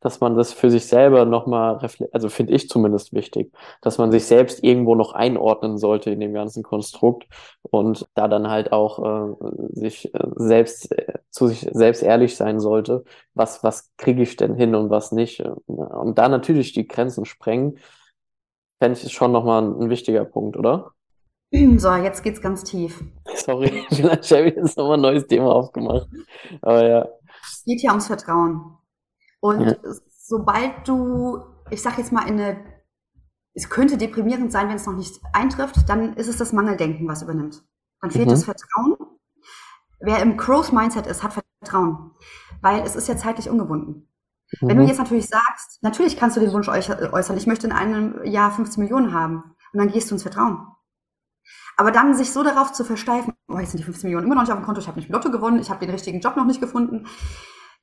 dass 0.00 0.20
man 0.20 0.36
das 0.36 0.52
für 0.52 0.70
sich 0.70 0.86
selber 0.86 1.24
nochmal, 1.24 1.78
also 2.12 2.28
finde 2.28 2.52
ich 2.52 2.68
zumindest 2.68 3.12
wichtig, 3.12 3.52
dass 3.82 3.98
man 3.98 4.12
sich 4.12 4.26
selbst 4.26 4.62
irgendwo 4.62 4.94
noch 4.94 5.12
einordnen 5.12 5.76
sollte 5.76 6.10
in 6.10 6.20
dem 6.20 6.32
ganzen 6.32 6.62
Konstrukt 6.62 7.26
und 7.62 8.06
da 8.14 8.28
dann 8.28 8.48
halt 8.48 8.72
auch 8.72 9.04
äh, 9.04 9.34
sich 9.72 10.14
äh, 10.14 10.26
selbst 10.36 10.92
äh, 10.92 11.14
zu 11.30 11.48
sich 11.48 11.68
selbst 11.72 12.04
ehrlich 12.04 12.36
sein 12.36 12.60
sollte, 12.60 13.02
was, 13.34 13.64
was 13.64 13.90
kriege 13.96 14.22
ich 14.22 14.36
denn 14.36 14.54
hin 14.54 14.76
und 14.76 14.88
was 14.88 15.10
nicht. 15.10 15.42
Und 15.66 16.18
da 16.18 16.28
natürlich 16.28 16.72
die 16.72 16.86
Grenzen 16.86 17.24
sprengen, 17.24 17.78
fände 18.80 19.00
ich 19.02 19.12
schon 19.12 19.32
nochmal 19.32 19.62
ein, 19.62 19.80
ein 19.80 19.90
wichtiger 19.90 20.24
Punkt, 20.24 20.56
oder? 20.56 20.92
So, 21.50 21.94
jetzt 21.94 22.22
geht's 22.22 22.40
ganz 22.40 22.64
tief. 22.64 23.02
Sorry, 23.34 23.84
vielleicht 23.90 24.30
habe 24.30 24.48
ich 24.48 24.56
jetzt 24.56 24.76
nochmal 24.76 24.98
ein 24.98 25.02
neues 25.02 25.26
Thema 25.26 25.54
aufgemacht. 25.54 26.08
Aber 26.62 26.86
ja. 26.86 27.08
Es 27.52 27.64
geht 27.64 27.80
hier 27.80 27.90
ums 27.90 28.06
Vertrauen. 28.06 28.76
Und 29.40 29.60
ja. 29.60 29.74
sobald 30.10 30.88
du, 30.88 31.38
ich 31.70 31.82
sag 31.82 31.98
jetzt 31.98 32.12
mal, 32.12 32.26
in 32.26 32.40
eine, 32.40 32.64
es 33.52 33.68
könnte 33.68 33.96
deprimierend 33.96 34.50
sein, 34.50 34.68
wenn 34.68 34.76
es 34.76 34.86
noch 34.86 34.94
nicht 34.94 35.20
eintrifft, 35.32 35.88
dann 35.88 36.14
ist 36.14 36.28
es 36.28 36.38
das 36.38 36.52
Mangeldenken, 36.52 37.06
was 37.08 37.22
übernimmt. 37.22 37.62
Dann 38.00 38.10
fehlt 38.10 38.26
mhm. 38.26 38.30
das 38.30 38.44
Vertrauen. 38.44 38.96
Wer 40.00 40.20
im 40.20 40.36
Growth 40.36 40.72
Mindset 40.72 41.06
ist, 41.06 41.22
hat 41.22 41.34
Vertrauen. 41.62 42.12
Weil 42.60 42.82
es 42.82 42.96
ist 42.96 43.08
ja 43.08 43.16
zeitlich 43.16 43.48
ungebunden. 43.48 44.08
Mhm. 44.60 44.68
Wenn 44.68 44.76
du 44.76 44.82
mhm. 44.82 44.88
jetzt 44.88 44.98
natürlich 44.98 45.28
sagst, 45.28 45.82
natürlich 45.82 46.16
kannst 46.16 46.36
du 46.36 46.40
den 46.40 46.52
Wunsch 46.52 46.68
äußern, 46.68 47.36
ich 47.36 47.46
möchte 47.46 47.66
in 47.66 47.72
einem 47.72 48.24
Jahr 48.24 48.50
15 48.50 48.82
Millionen 48.82 49.12
haben. 49.12 49.54
Und 49.72 49.78
dann 49.78 49.88
gehst 49.90 50.10
du 50.10 50.14
ins 50.14 50.22
Vertrauen. 50.22 50.66
Aber 51.76 51.90
dann 51.90 52.14
sich 52.14 52.30
so 52.30 52.42
darauf 52.42 52.72
zu 52.72 52.84
versteifen, 52.84 53.34
oh, 53.48 53.58
jetzt 53.58 53.72
sind 53.72 53.80
die 53.80 53.84
15 53.84 54.08
Millionen 54.08 54.26
immer 54.26 54.36
noch 54.36 54.42
nicht 54.42 54.52
auf 54.52 54.58
dem 54.58 54.64
Konto, 54.64 54.80
ich 54.80 54.88
habe 54.88 54.98
nicht 54.98 55.10
Lotto 55.10 55.30
gewonnen, 55.30 55.60
ich 55.60 55.70
habe 55.70 55.80
den 55.80 55.90
richtigen 55.90 56.20
Job 56.20 56.36
noch 56.36 56.44
nicht 56.44 56.60
gefunden, 56.60 57.06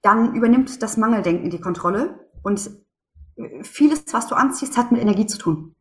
dann 0.01 0.33
übernimmt 0.33 0.81
das 0.81 0.97
Mangeldenken 0.97 1.49
die 1.49 1.59
Kontrolle 1.59 2.29
und 2.41 2.71
vieles, 3.63 4.05
was 4.11 4.27
du 4.27 4.35
anziehst, 4.35 4.77
hat 4.77 4.91
mit 4.91 5.01
Energie 5.01 5.25
zu 5.25 5.37
tun. 5.37 5.75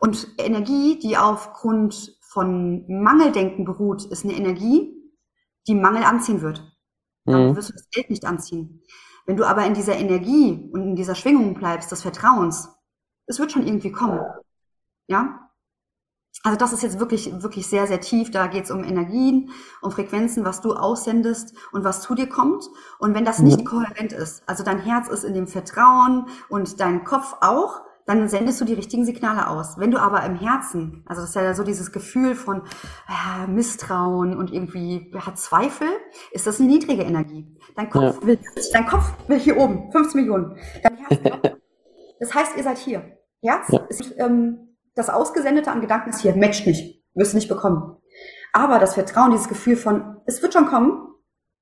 Und 0.00 0.28
Energie, 0.38 0.98
die 0.98 1.16
aufgrund 1.16 2.16
von 2.20 2.84
Mangeldenken 2.88 3.64
beruht, 3.64 4.04
ist 4.04 4.24
eine 4.24 4.34
Energie, 4.34 4.92
die 5.68 5.74
Mangel 5.74 6.02
anziehen 6.02 6.40
wird. 6.40 6.76
Dann 7.24 7.50
mhm. 7.50 7.56
wirst 7.56 7.68
du 7.68 7.74
das 7.74 7.88
Geld 7.90 8.10
nicht 8.10 8.24
anziehen. 8.24 8.82
Wenn 9.26 9.36
du 9.36 9.44
aber 9.44 9.64
in 9.64 9.74
dieser 9.74 9.96
Energie 9.96 10.68
und 10.72 10.82
in 10.82 10.96
dieser 10.96 11.14
Schwingung 11.14 11.54
bleibst, 11.54 11.92
des 11.92 12.02
Vertrauens, 12.02 12.68
es 13.26 13.38
wird 13.38 13.52
schon 13.52 13.66
irgendwie 13.66 13.92
kommen. 13.92 14.20
Ja? 15.06 15.41
Also 16.44 16.58
das 16.58 16.72
ist 16.72 16.82
jetzt 16.82 16.98
wirklich, 16.98 17.42
wirklich 17.42 17.66
sehr, 17.66 17.86
sehr 17.86 18.00
tief. 18.00 18.30
Da 18.30 18.46
geht 18.46 18.64
es 18.64 18.70
um 18.70 18.82
Energien, 18.82 19.50
um 19.80 19.90
Frequenzen, 19.90 20.44
was 20.44 20.60
du 20.60 20.72
aussendest 20.72 21.54
und 21.72 21.84
was 21.84 22.00
zu 22.00 22.14
dir 22.14 22.28
kommt. 22.28 22.64
Und 22.98 23.14
wenn 23.14 23.24
das 23.24 23.38
nicht 23.38 23.58
ja. 23.58 23.64
kohärent 23.64 24.12
ist, 24.12 24.42
also 24.48 24.64
dein 24.64 24.78
Herz 24.78 25.08
ist 25.08 25.24
in 25.24 25.34
dem 25.34 25.46
Vertrauen 25.46 26.26
und 26.48 26.80
dein 26.80 27.04
Kopf 27.04 27.36
auch, 27.40 27.82
dann 28.06 28.28
sendest 28.28 28.60
du 28.60 28.64
die 28.64 28.74
richtigen 28.74 29.04
Signale 29.04 29.48
aus. 29.48 29.78
Wenn 29.78 29.90
du 29.90 29.98
aber 29.98 30.24
im 30.24 30.34
Herzen, 30.34 31.04
also 31.06 31.22
das 31.22 31.30
ist 31.30 31.36
ja 31.36 31.54
so 31.54 31.62
dieses 31.62 31.92
Gefühl 31.92 32.34
von 32.34 32.62
äh, 33.08 33.46
Misstrauen 33.46 34.36
und 34.36 34.52
irgendwie 34.52 35.12
hat 35.14 35.38
Zweifel, 35.38 35.88
ist 36.32 36.46
das 36.46 36.58
eine 36.58 36.68
niedrige 36.68 37.02
Energie. 37.02 37.56
Dein 37.76 37.90
Kopf, 37.90 38.20
ja. 38.20 38.26
will, 38.26 38.38
dein 38.72 38.86
Kopf 38.86 39.12
will 39.28 39.38
hier 39.38 39.56
oben, 39.56 39.92
15 39.92 40.20
Millionen. 40.20 40.56
Dein 40.82 40.96
Herz, 40.96 41.20
das 42.20 42.34
heißt, 42.34 42.56
ihr 42.56 42.64
seid 42.64 42.78
hier. 42.78 43.18
Herz 43.40 43.68
ja. 43.68 43.78
ist 43.88 44.14
ähm, 44.18 44.71
das 44.94 45.08
Ausgesendete 45.10 45.70
an 45.70 45.80
Gedanken 45.80 46.10
ist 46.10 46.20
hier, 46.20 46.36
matcht 46.36 46.66
nicht, 46.66 47.02
wirst 47.14 47.32
du 47.32 47.36
nicht 47.36 47.48
bekommen. 47.48 47.96
Aber 48.52 48.78
das 48.78 48.94
Vertrauen, 48.94 49.30
dieses 49.30 49.48
Gefühl 49.48 49.76
von, 49.76 50.16
es 50.26 50.42
wird 50.42 50.52
schon 50.52 50.66
kommen, 50.66 51.08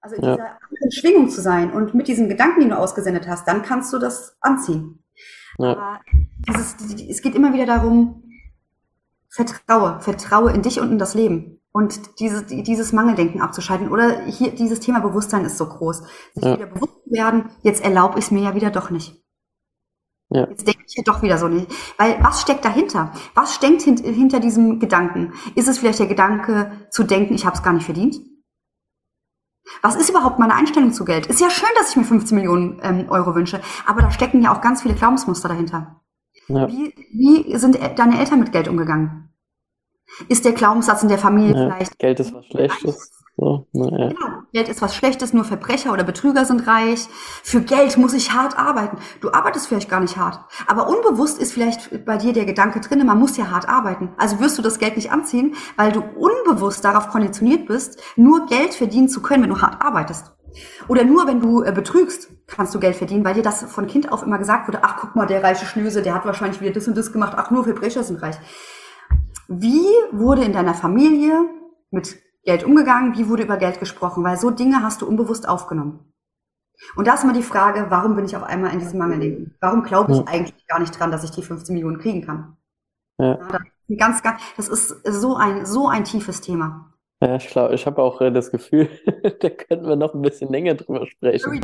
also 0.01 0.17
in 0.17 0.25
ja. 0.25 0.37
dieser 0.71 0.91
Schwingung 0.91 1.29
zu 1.29 1.41
sein 1.41 1.73
und 1.73 1.95
mit 1.95 2.09
diesen 2.09 2.29
Gedanken, 2.29 2.61
die 2.61 2.69
du 2.69 2.77
ausgesendet 2.77 3.29
hast, 3.29 3.47
dann 3.47 3.63
kannst 3.63 3.93
du 3.93 3.99
das 3.99 4.37
anziehen. 4.41 5.05
Ja. 5.59 5.73
Aber 5.73 6.01
dieses, 6.49 6.77
es 7.09 7.23
geht 7.23 7.35
immer 7.35 7.53
wieder 7.53 7.67
darum, 7.67 8.25
vertraue, 9.29 10.01
vertraue 10.01 10.53
in 10.53 10.63
dich 10.63 10.81
und 10.81 10.91
in 10.91 10.99
das 10.99 11.15
Leben. 11.15 11.61
Und 11.73 12.19
dieses, 12.19 12.47
dieses 12.47 12.93
Mangeldenken 12.93 13.41
abzuschalten. 13.41 13.91
Oder 13.93 14.23
hier, 14.23 14.53
dieses 14.53 14.81
Thema 14.81 14.99
Bewusstsein 15.01 15.45
ist 15.45 15.57
so 15.57 15.67
groß. 15.67 16.03
Sich 16.35 16.45
ja. 16.45 16.57
wieder 16.57 16.67
bewusst 16.67 16.99
werden, 17.07 17.51
jetzt 17.63 17.85
erlaube 17.85 18.19
ich 18.19 18.25
es 18.25 18.31
mir 18.33 18.43
ja 18.43 18.55
wieder 18.57 18.71
doch 18.71 18.91
nicht. 18.91 19.23
Ja. 20.31 20.49
Jetzt 20.49 20.67
denke 20.67 20.85
ich 20.87 21.05
doch 21.05 21.23
wieder 21.23 21.39
so 21.39 21.49
nicht. 21.49 21.67
Weil 21.99 22.23
was 22.23 22.41
steckt 22.41 22.65
dahinter? 22.65 23.13
Was 23.35 23.55
steckt 23.55 23.83
hint 23.83 24.01
hinter 24.01 24.39
diesem 24.39 24.79
Gedanken? 24.79 25.33
Ist 25.57 25.69
es 25.69 25.79
vielleicht 25.79 25.99
der 25.99 26.07
Gedanke 26.07 26.73
zu 26.91 27.03
denken, 27.03 27.35
ich 27.35 27.45
habe 27.45 27.57
es 27.57 27.63
gar 27.63 27.73
nicht 27.73 27.85
verdient? 27.85 28.21
Was 29.83 29.97
ist 29.97 30.09
überhaupt 30.09 30.39
meine 30.39 30.55
Einstellung 30.55 30.93
zu 30.93 31.05
Geld? 31.05 31.27
Ist 31.27 31.41
ja 31.41 31.51
schön, 31.51 31.69
dass 31.79 31.91
ich 31.91 31.97
mir 31.97 32.05
15 32.05 32.37
Millionen 32.37 32.81
ähm, 32.83 33.07
Euro 33.09 33.35
wünsche, 33.35 33.61
aber 33.87 34.03
da 34.03 34.11
stecken 34.11 34.43
ja 34.43 34.55
auch 34.55 34.61
ganz 34.61 34.83
viele 34.83 34.95
Glaubensmuster 34.95 35.49
dahinter. 35.49 36.01
Ja. 36.49 36.69
Wie, 36.69 36.95
wie 37.13 37.57
sind 37.57 37.79
deine 37.97 38.19
Eltern 38.19 38.41
mit 38.41 38.53
Geld 38.53 38.69
umgegangen? 38.69 39.33
Ist 40.29 40.45
der 40.45 40.53
Glaubenssatz 40.53 41.03
in 41.03 41.09
der 41.09 41.19
Familie 41.19 41.55
ja, 41.55 41.71
vielleicht? 41.71 41.99
Geld 41.99 42.21
ist 42.21 42.33
was 42.33 42.47
Schlechtes. 42.47 43.20
So, 43.41 43.67
naja. 43.73 44.09
Genau. 44.09 44.43
Geld 44.53 44.69
ist 44.69 44.83
was 44.83 44.95
Schlechtes, 44.95 45.33
nur 45.33 45.45
Verbrecher 45.45 45.95
oder 45.95 46.05
Betrüger 46.05 46.45
sind 46.45 46.67
reich. 46.67 47.07
Für 47.43 47.63
Geld 47.63 47.97
muss 47.97 48.13
ich 48.13 48.35
hart 48.35 48.59
arbeiten. 48.59 48.99
Du 49.23 49.33
arbeitest 49.33 49.67
vielleicht 49.67 49.89
gar 49.89 50.01
nicht 50.01 50.19
hart. 50.19 50.41
Aber 50.67 50.89
unbewusst 50.89 51.41
ist 51.41 51.55
vielleicht 51.55 52.05
bei 52.05 52.19
dir 52.19 52.35
der 52.35 52.45
Gedanke 52.45 52.81
drin, 52.81 53.07
man 53.07 53.19
muss 53.19 53.39
ja 53.39 53.51
hart 53.51 53.67
arbeiten. 53.67 54.11
Also 54.19 54.41
wirst 54.41 54.59
du 54.59 54.63
das 54.63 54.79
Geld 54.79 54.97
nicht 54.97 55.11
anziehen, 55.11 55.55
weil 55.77 55.91
du 55.91 56.03
unbewusst 56.03 56.85
darauf 56.85 57.09
konditioniert 57.09 57.67
bist, 57.67 57.99
nur 58.15 58.45
Geld 58.45 58.75
verdienen 58.75 59.09
zu 59.09 59.23
können, 59.23 59.45
wenn 59.45 59.51
du 59.51 59.63
hart 59.63 59.83
arbeitest. 59.83 60.33
Oder 60.89 61.05
nur 61.05 61.27
wenn 61.27 61.41
du 61.41 61.63
äh, 61.63 61.73
betrügst, 61.73 62.29
kannst 62.47 62.75
du 62.75 62.79
Geld 62.79 62.97
verdienen, 62.97 63.25
weil 63.25 63.33
dir 63.35 63.43
das 63.43 63.63
von 63.63 63.87
Kind 63.87 64.13
auf 64.13 64.23
immer 64.23 64.37
gesagt 64.37 64.69
wurde, 64.69 64.81
ach 64.83 64.99
guck 65.01 65.17
mal, 65.17 65.27
der 65.27 65.43
reiche 65.43 65.65
Schnöse, 65.65 66.03
der 66.03 66.15
hat 66.15 66.27
wahrscheinlich 66.27 66.61
wieder 66.61 66.73
das 66.73 66.89
und 66.89 66.99
das 66.99 67.11
gemacht, 67.11 67.33
ach 67.37 67.51
nur 67.51 67.65
Verbrecher 67.65 68.03
sind 68.03 68.21
reich. 68.21 68.37
Wie 69.49 69.87
wurde 70.13 70.45
in 70.45 70.53
deiner 70.53 70.75
Familie 70.75 71.49
mit 71.91 72.19
Geld 72.45 72.65
umgegangen, 72.65 73.17
wie 73.17 73.29
wurde 73.29 73.43
über 73.43 73.57
Geld 73.57 73.81
gesprochen, 73.81 74.25
weil 74.25 74.37
so 74.37 74.51
Dinge 74.51 74.83
hast 74.83 75.03
du 75.03 75.07
unbewusst 75.07 75.49
aufgenommen. 75.49 76.11
Und 76.97 77.07
da 77.07 77.15
ist 77.15 77.25
immer 77.25 77.35
die 77.35 77.43
Frage, 77.43 77.87
warum 77.91 78.17
bin 78.17 78.25
ich 78.25 78.37
auf 78.37 78.43
einmal 78.43 78.73
in 78.73 78.79
diesem 78.79 78.99
Mangeldenken? 78.99 79.55
Warum 79.61 79.83
glaube 79.83 80.13
ich 80.13 80.19
ja. 80.19 80.25
eigentlich 80.27 80.67
gar 80.67 80.81
nicht 80.81 80.99
dran, 80.99 81.11
dass 81.11 81.25
ich 81.25 81.31
die 81.31 81.43
15 81.43 81.75
Millionen 81.75 81.99
kriegen 81.99 82.23
kann? 82.25 82.57
Ja. 83.19 83.39
ganz, 83.99 84.23
ganz, 84.23 84.41
das 84.57 84.69
ist 84.69 84.89
so 85.05 85.37
ein, 85.37 85.67
so 85.67 85.89
ein 85.89 86.05
tiefes 86.05 86.41
Thema. 86.41 86.91
Ja, 87.23 87.37
ich 87.37 87.49
glaube, 87.49 87.75
ich 87.75 87.85
habe 87.85 88.01
auch 88.01 88.23
äh, 88.23 88.33
das 88.33 88.51
Gefühl, 88.51 88.89
da 89.41 89.51
könnten 89.51 89.87
wir 89.87 89.97
noch 89.97 90.15
ein 90.15 90.23
bisschen 90.23 90.51
länger 90.51 90.75
drüber 90.75 91.07
sprechen. 91.07 91.61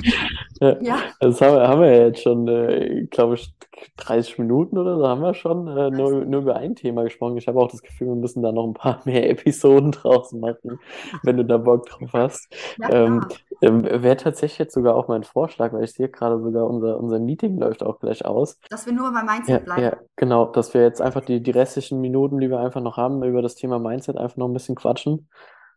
Ja. 0.61 0.99
Das 1.21 1.41
haben 1.41 1.55
wir, 1.57 1.69
haben 1.69 1.81
wir 1.81 1.97
ja 1.97 2.07
jetzt 2.09 2.23
schon, 2.23 2.47
äh, 2.47 3.07
glaube 3.11 3.37
ich, 3.37 3.55
30 3.97 4.39
Minuten 4.39 4.79
oder 4.79 4.97
so 4.97 5.07
haben 5.07 5.21
wir 5.21 5.35
schon 5.35 5.69
äh, 5.69 5.91
nur, 5.91 6.25
nur 6.25 6.43
über 6.43 6.57
ein 6.57 6.75
Thema 6.75 7.05
gesprochen. 7.05 7.37
Ich 7.37 7.49
habe 7.49 7.61
auch 7.61 7.71
das 7.71 7.83
Gefühl, 7.83 8.09
wir 8.09 8.15
müssen 8.15 8.43
da 8.43 8.53
noch 8.53 8.67
ein 8.67 8.75
paar 8.75 9.01
mehr 9.05 9.29
Episoden 9.31 9.93
draus 9.93 10.33
machen, 10.33 10.81
wenn 11.23 11.37
du 11.37 11.45
da 11.45 11.59
Bock 11.59 11.87
drauf 11.87 12.11
hast. 12.12 12.55
Ja, 12.79 12.91
ähm, 12.91 13.27
ähm, 13.62 13.85
Wäre 13.85 14.17
tatsächlich 14.17 14.59
jetzt 14.59 14.75
sogar 14.75 14.97
auch 14.97 15.09
mein 15.09 15.25
Vorschlag, 15.25 15.73
weil 15.73 15.85
ich 15.85 15.93
sehe 15.93 16.09
gerade 16.09 16.41
sogar, 16.41 16.67
unser, 16.69 16.99
unser 16.99 17.19
Meeting 17.19 17.59
läuft 17.59 17.83
auch 17.83 18.01
gleich 18.01 18.25
aus. 18.25 18.59
Dass 18.69 18.85
wir 18.87 18.93
nur 18.93 19.12
beim 19.12 19.25
Mindset 19.25 19.49
ja, 19.49 19.59
bleiben. 19.59 19.83
Ja, 19.83 19.97
genau, 20.17 20.47
dass 20.47 20.75
wir 20.75 20.83
jetzt 20.83 21.01
einfach 21.01 21.25
die, 21.25 21.43
die 21.43 21.53
restlichen 21.53 22.01
Minuten, 22.01 22.39
die 22.39 22.51
wir 22.51 22.61
einfach 22.61 22.83
noch 22.83 22.97
haben, 22.97 23.23
über 23.23 23.41
das 23.41 23.55
Thema 23.55 23.79
Mindset 23.79 24.19
einfach 24.19 24.37
noch 24.37 24.49
ein 24.49 24.53
bisschen 24.53 24.75
quatschen 24.75 25.29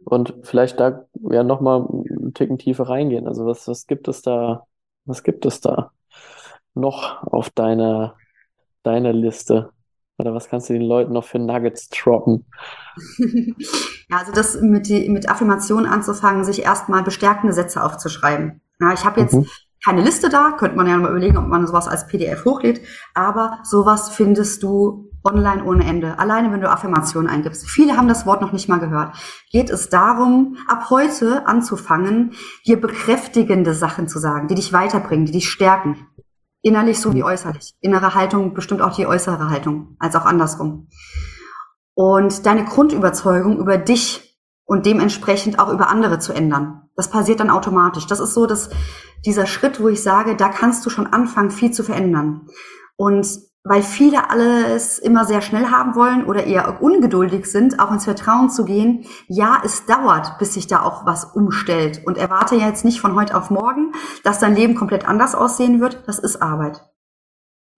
und 0.03 0.33
vielleicht 0.43 0.79
da 0.79 1.05
ja 1.13 1.43
nochmal 1.43 1.87
einen 1.87 2.33
Ticken 2.33 2.57
tiefer 2.57 2.89
reingehen. 2.89 3.27
Also 3.27 3.45
was, 3.45 3.67
was 3.67 3.87
gibt 3.87 4.07
es 4.07 4.21
da, 4.21 4.65
was 5.05 5.23
gibt 5.23 5.45
es 5.45 5.61
da 5.61 5.91
noch 6.79 7.23
auf 7.23 7.49
deiner, 7.49 8.15
deiner 8.83 9.13
Liste? 9.13 9.71
Oder 10.17 10.33
was 10.33 10.49
kannst 10.49 10.69
du 10.69 10.73
den 10.73 10.81
Leuten 10.81 11.13
noch 11.13 11.23
für 11.23 11.39
Nuggets 11.39 11.89
droppen? 11.89 12.45
ja, 13.17 14.17
also 14.17 14.33
das 14.33 14.59
mit, 14.61 14.87
die, 14.87 15.07
mit 15.09 15.29
Affirmationen 15.29 15.85
anzufangen, 15.85 16.43
sich 16.43 16.63
erstmal 16.63 17.03
bestärkende 17.03 17.53
Sätze 17.53 17.81
aufzuschreiben. 17.81 18.61
Ja, 18.81 18.93
ich 18.93 19.05
habe 19.05 19.21
jetzt 19.21 19.33
mhm. 19.33 19.47
keine 19.83 20.01
Liste 20.01 20.29
da, 20.29 20.51
könnte 20.51 20.75
man 20.75 20.87
ja 20.87 20.97
mal 20.97 21.11
überlegen, 21.11 21.37
ob 21.37 21.47
man 21.47 21.65
sowas 21.65 21.87
als 21.87 22.07
PDF 22.07 22.43
hochlädt, 22.43 22.81
aber 23.13 23.59
sowas 23.63 24.09
findest 24.09 24.61
du 24.63 25.09
online 25.23 25.63
ohne 25.63 25.85
Ende. 25.85 26.19
Alleine 26.19 26.51
wenn 26.51 26.61
du 26.61 26.69
Affirmationen 26.69 27.29
eingibst. 27.29 27.69
Viele 27.69 27.97
haben 27.97 28.07
das 28.07 28.25
Wort 28.25 28.41
noch 28.41 28.51
nicht 28.51 28.69
mal 28.69 28.79
gehört. 28.79 29.15
Geht 29.51 29.69
es 29.69 29.89
darum, 29.89 30.57
ab 30.67 30.89
heute 30.89 31.47
anzufangen, 31.47 32.33
dir 32.65 32.79
bekräftigende 32.79 33.73
Sachen 33.73 34.07
zu 34.07 34.19
sagen, 34.19 34.47
die 34.47 34.55
dich 34.55 34.73
weiterbringen, 34.73 35.25
die 35.25 35.33
dich 35.33 35.49
stärken. 35.49 36.07
Innerlich 36.61 36.99
sowie 36.99 37.23
äußerlich. 37.23 37.73
Innere 37.79 38.15
Haltung 38.15 38.53
bestimmt 38.53 38.81
auch 38.81 38.95
die 38.95 39.07
äußere 39.07 39.49
Haltung, 39.49 39.95
als 39.99 40.15
auch 40.15 40.25
andersrum. 40.25 40.87
Und 41.93 42.45
deine 42.45 42.65
Grundüberzeugung 42.65 43.57
über 43.57 43.77
dich 43.77 44.37
und 44.65 44.85
dementsprechend 44.85 45.59
auch 45.59 45.69
über 45.69 45.89
andere 45.89 46.19
zu 46.19 46.33
ändern. 46.33 46.83
Das 46.95 47.09
passiert 47.09 47.39
dann 47.39 47.49
automatisch. 47.49 48.07
Das 48.07 48.19
ist 48.19 48.33
so, 48.33 48.45
dass 48.45 48.69
dieser 49.25 49.47
Schritt, 49.47 49.81
wo 49.81 49.87
ich 49.87 50.03
sage, 50.03 50.35
da 50.35 50.49
kannst 50.49 50.85
du 50.85 50.89
schon 50.89 51.07
anfangen, 51.07 51.49
viel 51.49 51.71
zu 51.71 51.83
verändern. 51.83 52.47
Und 52.97 53.27
weil 53.63 53.83
viele 53.83 54.29
alles 54.29 54.99
immer 54.99 55.25
sehr 55.25 55.41
schnell 55.41 55.67
haben 55.67 55.95
wollen 55.95 56.25
oder 56.25 56.45
eher 56.45 56.81
ungeduldig 56.81 57.45
sind, 57.45 57.79
auch 57.79 57.91
ins 57.91 58.05
Vertrauen 58.05 58.49
zu 58.49 58.63
gehen. 58.63 59.05
Ja, 59.27 59.61
es 59.63 59.85
dauert, 59.85 60.37
bis 60.39 60.53
sich 60.53 60.67
da 60.67 60.81
auch 60.83 61.05
was 61.05 61.25
umstellt. 61.25 62.01
Und 62.05 62.17
erwarte 62.17 62.55
jetzt 62.55 62.85
nicht 62.85 63.01
von 63.01 63.15
heute 63.15 63.35
auf 63.35 63.49
morgen, 63.49 63.93
dass 64.23 64.39
dein 64.39 64.55
Leben 64.55 64.75
komplett 64.75 65.07
anders 65.07 65.35
aussehen 65.35 65.81
wird. 65.81 66.03
Das 66.07 66.19
ist 66.19 66.41
Arbeit. 66.41 66.83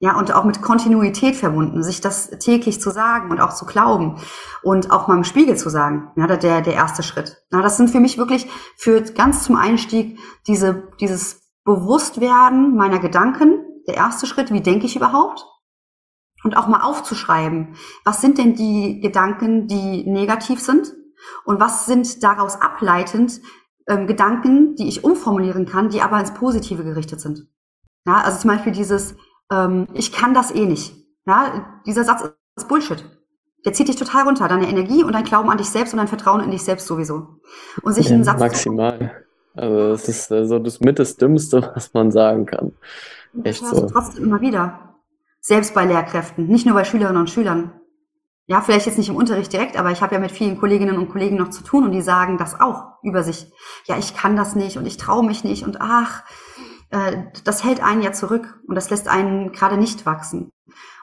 Ja, 0.03 0.17
und 0.17 0.33
auch 0.33 0.45
mit 0.45 0.63
Kontinuität 0.63 1.35
verbunden, 1.35 1.83
sich 1.83 2.01
das 2.01 2.29
täglich 2.39 2.81
zu 2.81 2.89
sagen 2.89 3.29
und 3.29 3.39
auch 3.39 3.53
zu 3.53 3.65
glauben 3.65 4.19
und 4.63 4.89
auch 4.89 5.07
mal 5.07 5.17
im 5.17 5.23
Spiegel 5.23 5.57
zu 5.57 5.69
sagen. 5.69 6.11
Ja, 6.15 6.25
der, 6.25 6.61
der 6.61 6.73
erste 6.73 7.03
Schritt. 7.03 7.43
Ja, 7.51 7.61
das 7.61 7.77
sind 7.77 7.91
für 7.91 7.99
mich 7.99 8.17
wirklich 8.17 8.49
für 8.77 9.01
ganz 9.01 9.43
zum 9.43 9.55
Einstieg 9.57 10.17
diese, 10.47 10.87
dieses 10.99 11.51
Bewusstwerden 11.65 12.75
meiner 12.75 12.97
Gedanken. 12.97 13.59
Der 13.87 13.95
erste 13.95 14.25
Schritt, 14.25 14.51
wie 14.51 14.61
denke 14.61 14.87
ich 14.87 14.95
überhaupt? 14.95 15.45
Und 16.43 16.57
auch 16.57 16.67
mal 16.67 16.81
aufzuschreiben, 16.81 17.75
was 18.03 18.21
sind 18.21 18.37
denn 18.37 18.55
die 18.55 18.99
Gedanken, 18.99 19.67
die 19.67 20.09
negativ 20.09 20.59
sind 20.59 20.93
und 21.45 21.59
was 21.59 21.85
sind 21.85 22.23
daraus 22.23 22.59
ableitend 22.61 23.41
ähm, 23.87 24.07
Gedanken, 24.07 24.75
die 24.75 24.87
ich 24.87 25.03
umformulieren 25.03 25.65
kann, 25.65 25.89
die 25.89 26.01
aber 26.01 26.19
ins 26.19 26.33
Positive 26.33 26.83
gerichtet 26.83 27.21
sind. 27.21 27.47
Ja, 28.05 28.21
also 28.21 28.39
zum 28.39 28.49
Beispiel 28.49 28.71
dieses, 28.71 29.15
ähm, 29.51 29.87
ich 29.93 30.11
kann 30.11 30.33
das 30.33 30.51
eh 30.51 30.65
nicht. 30.65 30.95
Ja, 31.25 31.81
dieser 31.85 32.03
Satz 32.03 32.23
ist 32.55 32.67
Bullshit. 32.67 33.03
Der 33.63 33.73
zieht 33.73 33.87
dich 33.87 33.95
total 33.95 34.23
runter, 34.23 34.47
deine 34.47 34.67
Energie 34.67 35.03
und 35.03 35.13
dein 35.13 35.23
Glauben 35.23 35.51
an 35.51 35.57
dich 35.57 35.69
selbst 35.69 35.93
und 35.93 35.97
dein 35.97 36.07
Vertrauen 36.07 36.41
in 36.41 36.49
dich 36.49 36.63
selbst 36.63 36.87
sowieso. 36.87 37.27
Und 37.83 37.93
sich 37.93 38.07
ja, 38.07 38.15
einen 38.15 38.23
Satz 38.23 38.39
maximal. 38.39 39.23
Also 39.53 39.89
das 39.89 40.09
ist 40.09 40.31
also 40.31 40.57
das 40.59 40.79
mit 40.79 40.97
das 40.97 41.17
Dümmste, 41.17 41.71
was 41.75 41.93
man 41.93 42.11
sagen 42.11 42.45
kann. 42.45 42.73
Echt 43.43 43.65
so. 43.65 43.87
Trotzdem 43.87 44.23
immer 44.23 44.41
wieder. 44.41 44.90
Selbst 45.51 45.73
bei 45.73 45.83
Lehrkräften, 45.83 46.47
nicht 46.47 46.65
nur 46.65 46.75
bei 46.75 46.85
Schülerinnen 46.85 47.19
und 47.19 47.29
Schülern. 47.29 47.73
Ja, 48.47 48.61
vielleicht 48.61 48.85
jetzt 48.85 48.97
nicht 48.97 49.09
im 49.09 49.17
Unterricht 49.17 49.51
direkt, 49.51 49.75
aber 49.75 49.91
ich 49.91 50.01
habe 50.01 50.15
ja 50.15 50.21
mit 50.21 50.31
vielen 50.31 50.57
Kolleginnen 50.57 50.97
und 50.97 51.11
Kollegen 51.11 51.35
noch 51.35 51.49
zu 51.49 51.61
tun 51.61 51.83
und 51.83 51.91
die 51.91 52.01
sagen 52.01 52.37
das 52.37 52.61
auch 52.61 52.93
über 53.03 53.21
sich. 53.21 53.51
Ja, 53.83 53.97
ich 53.97 54.15
kann 54.15 54.37
das 54.37 54.55
nicht 54.55 54.77
und 54.77 54.85
ich 54.85 54.95
traue 54.95 55.25
mich 55.25 55.43
nicht 55.43 55.65
und 55.65 55.81
ach, 55.81 56.23
äh, 56.91 57.23
das 57.43 57.65
hält 57.65 57.83
einen 57.83 58.01
ja 58.01 58.13
zurück 58.13 58.61
und 58.65 58.75
das 58.75 58.89
lässt 58.91 59.09
einen 59.09 59.51
gerade 59.51 59.75
nicht 59.75 60.05
wachsen. 60.05 60.51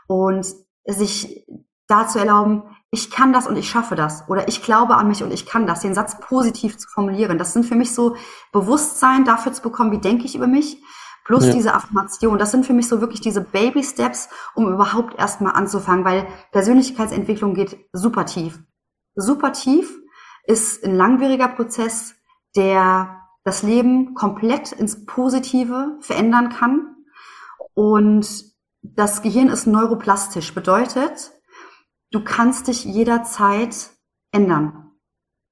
Und 0.06 0.46
sich 0.87 1.44
da 1.87 2.08
zu 2.08 2.18
erlauben, 2.18 2.62
ich 2.90 3.11
kann 3.11 3.34
das 3.34 3.48
und 3.48 3.56
ich 3.56 3.68
schaffe 3.68 3.96
das 3.96 4.30
oder 4.30 4.48
ich 4.48 4.62
glaube 4.62 4.96
an 4.96 5.08
mich 5.08 5.22
und 5.22 5.30
ich 5.30 5.44
kann 5.44 5.66
das, 5.66 5.80
den 5.80 5.92
Satz 5.92 6.20
positiv 6.20 6.78
zu 6.78 6.88
formulieren. 6.88 7.37
Das 7.37 7.52
sind 7.52 7.66
für 7.66 7.76
mich 7.76 7.94
so 7.94 8.16
Bewusstsein 8.50 9.26
dafür 9.26 9.52
zu 9.52 9.61
bekommen, 9.61 9.92
wie 9.92 10.00
denke 10.00 10.24
ich 10.24 10.34
über 10.34 10.46
mich 10.46 10.82
Plus 11.28 11.44
ja. 11.44 11.52
diese 11.52 11.74
Affirmation. 11.74 12.38
Das 12.38 12.50
sind 12.52 12.64
für 12.64 12.72
mich 12.72 12.88
so 12.88 13.02
wirklich 13.02 13.20
diese 13.20 13.42
Baby 13.42 13.84
Steps, 13.84 14.30
um 14.54 14.72
überhaupt 14.72 15.18
erstmal 15.18 15.52
anzufangen, 15.52 16.06
weil 16.06 16.26
Persönlichkeitsentwicklung 16.52 17.52
geht 17.52 17.76
super 17.92 18.24
tief. 18.24 18.58
Super 19.14 19.52
tief 19.52 19.94
ist 20.44 20.82
ein 20.82 20.96
langwieriger 20.96 21.48
Prozess, 21.48 22.14
der 22.56 23.20
das 23.44 23.62
Leben 23.62 24.14
komplett 24.14 24.72
ins 24.72 25.04
Positive 25.04 25.98
verändern 26.00 26.48
kann. 26.48 26.96
Und 27.74 28.26
das 28.80 29.20
Gehirn 29.20 29.50
ist 29.50 29.66
neuroplastisch, 29.66 30.54
bedeutet, 30.54 31.32
du 32.10 32.24
kannst 32.24 32.68
dich 32.68 32.86
jederzeit 32.86 33.90
ändern. 34.32 34.88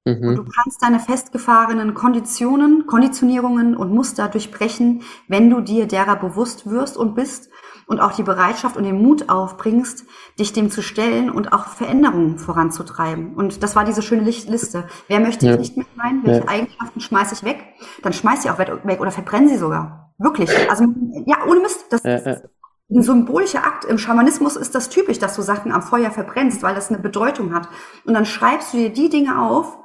Mhm. 0.06 0.28
Und 0.28 0.36
du 0.36 0.44
kannst 0.44 0.82
deine 0.82 1.00
festgefahrenen 1.00 1.92
Konditionen, 1.94 2.86
Konditionierungen 2.86 3.76
und 3.76 3.92
Muster 3.92 4.28
durchbrechen, 4.28 5.02
wenn 5.26 5.50
du 5.50 5.60
dir 5.60 5.86
derer 5.86 6.14
bewusst 6.16 6.70
wirst 6.70 6.96
und 6.96 7.16
bist 7.16 7.50
und 7.86 8.00
auch 8.00 8.12
die 8.12 8.22
Bereitschaft 8.22 8.76
und 8.76 8.84
den 8.84 9.02
Mut 9.02 9.28
aufbringst, 9.28 10.04
dich 10.38 10.52
dem 10.52 10.70
zu 10.70 10.80
stellen 10.80 11.28
und 11.28 11.52
auch 11.52 11.66
Veränderungen 11.66 12.38
voranzutreiben. 12.38 13.34
Und 13.34 13.64
das 13.64 13.74
war 13.74 13.84
diese 13.84 14.00
schöne 14.02 14.22
Liste. 14.22 14.84
Wer 15.08 15.20
möchte 15.20 15.46
ja. 15.46 15.54
ich 15.54 15.58
nicht 15.58 15.76
mehr 15.76 15.86
sein? 15.96 16.20
Welche 16.24 16.40
ja. 16.40 16.48
Eigenschaften 16.48 17.00
schmeiße 17.00 17.34
ich 17.34 17.44
weg? 17.44 17.64
Dann 18.02 18.12
schmeiß 18.12 18.42
sie 18.42 18.50
auch 18.50 18.58
weg 18.58 19.00
oder 19.00 19.10
verbrenne 19.10 19.48
sie 19.48 19.56
sogar. 19.56 20.14
Wirklich. 20.18 20.50
Also, 20.70 20.84
ja, 21.26 21.38
ohne 21.48 21.60
Mist. 21.60 21.86
Das, 21.90 22.02
ja, 22.04 22.18
ja. 22.18 22.36
Ein 22.88 23.02
symbolischer 23.02 23.64
Akt. 23.64 23.84
Im 23.84 23.98
Schamanismus 23.98 24.54
ist 24.54 24.76
das 24.76 24.88
typisch, 24.88 25.18
dass 25.18 25.34
du 25.34 25.42
Sachen 25.42 25.72
am 25.72 25.82
Feuer 25.82 26.12
verbrennst, 26.12 26.62
weil 26.62 26.76
das 26.76 26.88
eine 26.88 27.00
Bedeutung 27.00 27.52
hat. 27.52 27.68
Und 28.04 28.14
dann 28.14 28.24
schreibst 28.24 28.72
du 28.72 28.78
dir 28.78 28.90
die 28.90 29.08
Dinge 29.08 29.42
auf, 29.42 29.76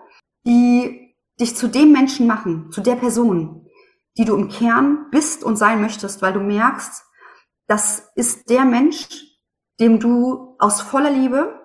die 0.45 1.15
dich 1.39 1.55
zu 1.55 1.67
dem 1.67 1.91
Menschen 1.91 2.27
machen, 2.27 2.71
zu 2.71 2.81
der 2.81 2.95
Person, 2.95 3.67
die 4.17 4.25
du 4.25 4.35
im 4.35 4.49
Kern 4.49 5.07
bist 5.11 5.43
und 5.43 5.55
sein 5.55 5.81
möchtest, 5.81 6.21
weil 6.21 6.33
du 6.33 6.39
merkst, 6.39 7.03
das 7.67 8.11
ist 8.15 8.49
der 8.49 8.65
Mensch, 8.65 9.07
dem 9.79 9.99
du 9.99 10.55
aus 10.59 10.81
voller 10.81 11.11
Liebe, 11.11 11.59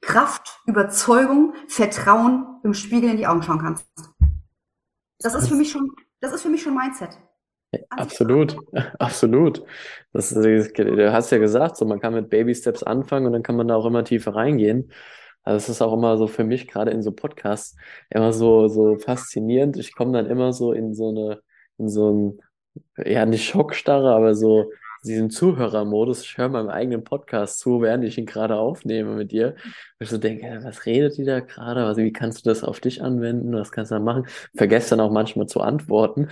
Kraft, 0.00 0.60
Überzeugung, 0.66 1.54
Vertrauen 1.66 2.60
im 2.62 2.74
Spiegel 2.74 3.10
in 3.10 3.16
die 3.16 3.26
Augen 3.26 3.42
schauen 3.42 3.58
kannst. 3.58 3.86
Das 5.18 5.34
ist 5.34 5.48
für 5.48 5.54
mich 5.54 5.70
schon, 5.70 5.90
das 6.20 6.32
ist 6.32 6.42
für 6.42 6.50
mich 6.50 6.62
schon 6.62 6.74
Mindset. 6.74 7.18
Absolut, 7.90 8.56
absolut. 8.98 9.64
Das, 10.12 10.30
du 10.30 11.12
hast 11.12 11.30
ja 11.30 11.38
gesagt, 11.38 11.76
so 11.76 11.86
man 11.86 12.00
kann 12.00 12.14
mit 12.14 12.28
Baby 12.28 12.54
Steps 12.54 12.82
anfangen 12.82 13.26
und 13.26 13.32
dann 13.32 13.42
kann 13.42 13.56
man 13.56 13.68
da 13.68 13.76
auch 13.76 13.86
immer 13.86 14.04
tiefer 14.04 14.34
reingehen. 14.34 14.92
Also 15.44 15.56
es 15.58 15.68
ist 15.68 15.82
auch 15.82 15.92
immer 15.92 16.16
so 16.18 16.26
für 16.26 16.44
mich, 16.44 16.66
gerade 16.66 16.90
in 16.90 17.02
so 17.02 17.12
Podcasts, 17.12 17.76
immer 18.10 18.32
so, 18.32 18.68
so 18.68 18.96
faszinierend. 18.98 19.76
Ich 19.76 19.94
komme 19.94 20.12
dann 20.12 20.26
immer 20.26 20.52
so 20.52 20.72
in 20.72 20.94
so 20.94 21.10
eine, 21.10 21.40
in 21.78 21.88
so 21.88 22.10
ein, 22.12 22.40
ja, 23.04 23.26
nicht 23.26 23.44
Schockstarre, 23.44 24.14
aber 24.14 24.34
so 24.34 24.70
diesen 25.04 25.30
Zuhörermodus. 25.30 26.22
Ich 26.22 26.38
höre 26.38 26.48
meinem 26.48 26.70
eigenen 26.70 27.04
Podcast 27.04 27.58
zu, 27.60 27.80
während 27.82 28.04
ich 28.04 28.18
ihn 28.18 28.26
gerade 28.26 28.56
aufnehme 28.56 29.14
mit 29.14 29.32
dir. 29.32 29.48
Und 29.48 30.00
ich 30.00 30.08
so 30.08 30.18
denke, 30.18 30.60
was 30.62 30.86
redet 30.86 31.18
die 31.18 31.24
da 31.24 31.40
gerade? 31.40 31.84
Also 31.84 32.02
wie 32.02 32.12
kannst 32.12 32.44
du 32.44 32.50
das 32.50 32.64
auf 32.64 32.80
dich 32.80 33.02
anwenden? 33.02 33.52
Was 33.54 33.70
kannst 33.70 33.90
du 33.92 33.96
da 33.96 34.00
machen? 34.00 34.26
Vergesst 34.56 34.92
dann 34.92 35.00
auch 35.00 35.12
manchmal 35.12 35.46
zu 35.46 35.60
antworten. 35.60 36.28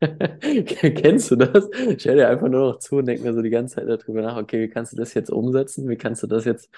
Kennst 0.00 1.30
du 1.30 1.36
das? 1.36 1.68
Ich 1.88 2.06
höre 2.06 2.14
dir 2.14 2.28
einfach 2.28 2.48
nur 2.48 2.72
noch 2.72 2.78
zu 2.78 2.96
und 2.96 3.06
denke 3.06 3.24
mir 3.24 3.34
so 3.34 3.42
die 3.42 3.50
ganze 3.50 3.76
Zeit 3.76 3.88
darüber 3.88 4.22
nach, 4.22 4.36
okay, 4.36 4.60
wie 4.60 4.68
kannst 4.68 4.92
du 4.92 4.96
das 4.96 5.14
jetzt 5.14 5.30
umsetzen? 5.30 5.88
Wie 5.88 5.96
kannst 5.96 6.22
du 6.22 6.26
das 6.26 6.44
jetzt 6.44 6.70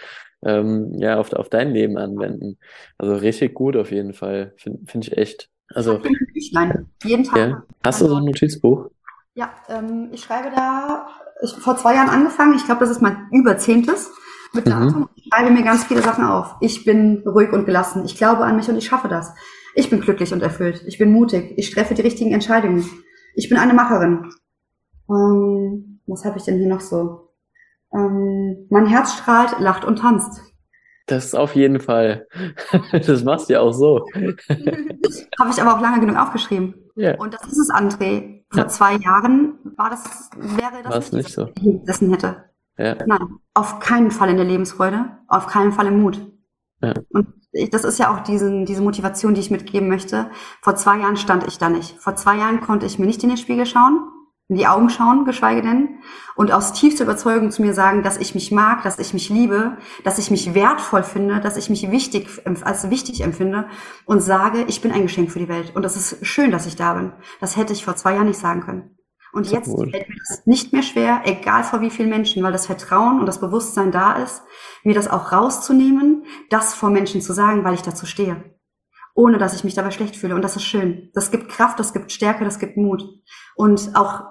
ähm, 0.42 0.94
ja, 0.98 1.18
auf, 1.18 1.32
auf 1.32 1.48
dein 1.48 1.72
Leben 1.72 1.98
anwenden? 1.98 2.58
Also 2.96 3.14
richtig 3.14 3.54
gut 3.54 3.76
auf 3.76 3.90
jeden 3.90 4.14
Fall, 4.14 4.54
finde 4.56 4.80
find 4.86 5.06
ich 5.06 5.18
echt. 5.18 5.50
Also, 5.72 6.00
jeden 7.04 7.24
Tag. 7.24 7.36
Ja. 7.36 7.62
Hast 7.84 8.00
du 8.00 8.06
so 8.06 8.16
ein 8.16 8.24
Notizbuch? 8.24 8.90
Ja, 9.34 9.50
ähm, 9.68 10.08
ich 10.12 10.22
schreibe 10.22 10.50
da, 10.54 11.06
ich 11.42 11.52
vor 11.52 11.76
zwei 11.76 11.94
Jahren 11.94 12.08
angefangen, 12.08 12.54
ich 12.54 12.64
glaube, 12.64 12.80
das 12.80 12.90
ist 12.90 13.02
mein 13.02 13.28
überzehntes. 13.32 14.10
mit 14.52 14.66
mhm. 14.66 14.70
Datum. 14.70 15.08
Ich 15.14 15.28
schreibe 15.32 15.50
mir 15.50 15.62
ganz 15.62 15.84
viele 15.84 16.02
Sachen 16.02 16.24
auf. 16.24 16.56
Ich 16.60 16.84
bin 16.84 17.22
ruhig 17.26 17.52
und 17.52 17.66
gelassen. 17.66 18.04
Ich 18.04 18.16
glaube 18.16 18.44
an 18.44 18.56
mich 18.56 18.68
und 18.68 18.76
ich 18.76 18.86
schaffe 18.86 19.08
das. 19.08 19.32
Ich 19.74 19.90
bin 19.90 20.00
glücklich 20.00 20.32
und 20.32 20.42
erfüllt. 20.42 20.82
Ich 20.86 20.98
bin 20.98 21.12
mutig. 21.12 21.52
Ich 21.56 21.70
treffe 21.70 21.94
die 21.94 22.02
richtigen 22.02 22.32
Entscheidungen. 22.32 22.84
Ich 23.34 23.48
bin 23.48 23.58
eine 23.58 23.74
Macherin. 23.74 24.30
Ähm, 25.08 26.00
was 26.06 26.24
habe 26.24 26.38
ich 26.38 26.44
denn 26.44 26.58
hier 26.58 26.68
noch 26.68 26.80
so? 26.80 27.32
Ähm, 27.92 28.66
mein 28.70 28.86
Herz 28.86 29.14
strahlt, 29.14 29.58
lacht 29.58 29.84
und 29.84 29.98
tanzt. 29.98 30.40
Das 31.06 31.24
ist 31.24 31.34
auf 31.34 31.56
jeden 31.56 31.80
Fall. 31.80 32.26
Das 32.92 33.24
machst 33.24 33.48
du 33.48 33.54
ja 33.54 33.60
auch 33.60 33.72
so. 33.72 34.06
Habe 34.14 35.50
ich 35.50 35.60
aber 35.60 35.74
auch 35.74 35.80
lange 35.80 36.00
genug 36.00 36.16
aufgeschrieben. 36.16 36.74
Yeah. 36.96 37.20
Und 37.20 37.34
das 37.34 37.42
ist 37.44 37.58
es, 37.58 37.70
André. 37.70 38.44
Vor 38.50 38.62
ja. 38.62 38.68
zwei 38.68 38.96
Jahren 38.96 39.58
war 39.76 39.90
das, 39.90 40.30
wäre 40.36 40.82
das 40.82 40.92
War's 40.92 41.12
nicht, 41.12 41.30
so. 41.30 41.48
gesessen 41.54 42.10
hätte. 42.10 42.44
Ja. 42.76 42.96
Nein, 43.06 43.38
auf 43.54 43.78
keinen 43.80 44.10
Fall 44.10 44.30
in 44.30 44.36
der 44.36 44.46
Lebensfreude, 44.46 45.04
auf 45.28 45.46
keinen 45.46 45.72
Fall 45.72 45.86
im 45.86 46.00
Mut. 46.00 46.20
Ja. 46.82 46.94
Und 47.10 47.28
das 47.70 47.84
ist 47.84 47.98
ja 47.98 48.14
auch 48.14 48.20
diesen, 48.20 48.64
diese 48.64 48.82
Motivation, 48.82 49.34
die 49.34 49.40
ich 49.40 49.50
mitgeben 49.50 49.88
möchte. 49.88 50.30
Vor 50.62 50.76
zwei 50.76 50.98
Jahren 50.98 51.16
stand 51.16 51.46
ich 51.46 51.58
da 51.58 51.68
nicht. 51.68 51.96
Vor 51.98 52.16
zwei 52.16 52.36
Jahren 52.36 52.60
konnte 52.60 52.86
ich 52.86 52.98
mir 52.98 53.06
nicht 53.06 53.22
in 53.22 53.28
den 53.28 53.38
Spiegel 53.38 53.66
schauen 53.66 54.00
in 54.50 54.56
die 54.56 54.66
Augen 54.66 54.90
schauen, 54.90 55.24
geschweige 55.24 55.62
denn, 55.62 56.00
und 56.34 56.50
aus 56.50 56.72
tiefster 56.72 57.04
Überzeugung 57.04 57.52
zu 57.52 57.62
mir 57.62 57.72
sagen, 57.72 58.02
dass 58.02 58.16
ich 58.16 58.34
mich 58.34 58.50
mag, 58.50 58.82
dass 58.82 58.98
ich 58.98 59.14
mich 59.14 59.30
liebe, 59.30 59.76
dass 60.02 60.18
ich 60.18 60.32
mich 60.32 60.54
wertvoll 60.54 61.04
finde, 61.04 61.38
dass 61.38 61.56
ich 61.56 61.70
mich 61.70 61.88
wichtig 61.92 62.28
als 62.64 62.90
wichtig 62.90 63.20
empfinde 63.20 63.68
und 64.06 64.20
sage, 64.20 64.64
ich 64.66 64.80
bin 64.80 64.90
ein 64.90 65.02
Geschenk 65.02 65.30
für 65.30 65.38
die 65.38 65.48
Welt. 65.48 65.76
Und 65.76 65.84
es 65.84 65.96
ist 65.96 66.26
schön, 66.26 66.50
dass 66.50 66.66
ich 66.66 66.74
da 66.74 66.94
bin. 66.94 67.12
Das 67.40 67.56
hätte 67.56 67.72
ich 67.72 67.84
vor 67.84 67.94
zwei 67.94 68.14
Jahren 68.14 68.26
nicht 68.26 68.40
sagen 68.40 68.62
können. 68.62 68.96
Und 69.32 69.50
jetzt 69.50 69.68
cool. 69.68 69.90
fällt 69.90 70.08
mir 70.08 70.16
das 70.28 70.46
nicht 70.46 70.72
mehr 70.72 70.82
schwer, 70.82 71.22
egal 71.24 71.62
vor 71.62 71.80
wie 71.80 71.90
vielen 71.90 72.10
Menschen, 72.10 72.42
weil 72.42 72.52
das 72.52 72.66
Vertrauen 72.66 73.20
und 73.20 73.26
das 73.26 73.40
Bewusstsein 73.40 73.92
da 73.92 74.14
ist, 74.14 74.42
mir 74.82 74.94
das 74.94 75.08
auch 75.08 75.32
rauszunehmen, 75.32 76.24
das 76.48 76.74
vor 76.74 76.90
Menschen 76.90 77.20
zu 77.20 77.32
sagen, 77.32 77.64
weil 77.64 77.74
ich 77.74 77.82
dazu 77.82 78.06
stehe 78.06 78.44
ohne 79.14 79.38
dass 79.38 79.54
ich 79.54 79.64
mich 79.64 79.74
dabei 79.74 79.90
schlecht 79.90 80.16
fühle. 80.16 80.34
Und 80.34 80.42
das 80.42 80.56
ist 80.56 80.64
schön. 80.64 81.10
Das 81.14 81.30
gibt 81.30 81.48
Kraft, 81.48 81.78
das 81.78 81.92
gibt 81.92 82.12
Stärke, 82.12 82.44
das 82.44 82.58
gibt 82.58 82.76
Mut. 82.76 83.04
Und 83.54 83.90
auch 83.94 84.22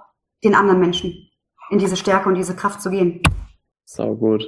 den 0.43 0.55
anderen 0.55 0.79
Menschen 0.79 1.29
in 1.69 1.79
diese 1.79 1.97
Stärke 1.97 2.29
und 2.29 2.35
diese 2.35 2.55
Kraft 2.55 2.81
zu 2.81 2.89
gehen. 2.89 3.21
Sau 3.85 4.15
gut. 4.15 4.45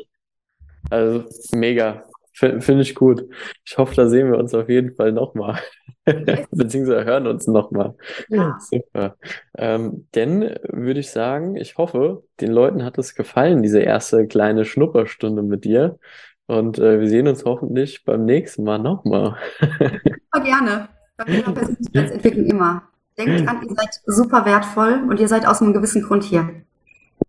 Also 0.90 1.26
mega. 1.52 2.04
Finde 2.34 2.82
ich 2.82 2.96
gut. 2.96 3.28
Ich 3.66 3.78
hoffe, 3.78 3.94
da 3.96 4.08
sehen 4.08 4.32
wir 4.32 4.38
uns 4.38 4.54
auf 4.54 4.70
jeden 4.70 4.96
Fall 4.96 5.12
nochmal. 5.12 5.60
Beziehungsweise 6.52 7.06
hören 7.06 7.28
uns 7.28 7.48
nochmal. 7.48 7.96
Ja. 8.30 8.58
Super. 8.60 9.18
Ähm, 9.58 10.08
denn 10.16 10.56
würde 10.70 11.00
ich 11.00 11.12
sagen, 11.12 11.56
ich 11.56 11.78
hoffe, 11.78 12.24
den 12.40 12.52
Leuten 12.52 12.84
hat 12.84 12.98
es 12.98 13.16
gefallen, 13.16 13.62
diese 13.62 13.80
erste 13.80 14.28
kleine 14.28 14.66
Schnupperstunde 14.66 15.44
mit 15.44 15.66
dir. 15.66 16.00
Und 16.48 16.80
äh, 16.80 17.00
wir 17.00 17.08
sehen 17.08 17.28
uns 17.28 17.46
hoffentlich 17.46 18.04
beim 18.04 18.26
nächsten 18.26 18.64
Mal 18.64 18.80
nochmal. 18.80 19.38
Super 19.62 20.44
gerne. 20.44 20.90
Bei 21.18 21.26
mir 21.26 21.44
Persönlichkeitsentwicklung 21.44 22.46
immer. 22.46 22.84
Denkt 23.18 23.46
dran, 23.46 23.62
ihr 23.62 23.76
seid 23.76 23.90
super 24.06 24.46
wertvoll 24.46 25.04
und 25.10 25.20
ihr 25.20 25.28
seid 25.28 25.46
aus 25.46 25.62
einem 25.62 25.74
gewissen 25.74 26.02
Grund 26.02 26.24
hier. 26.24 26.50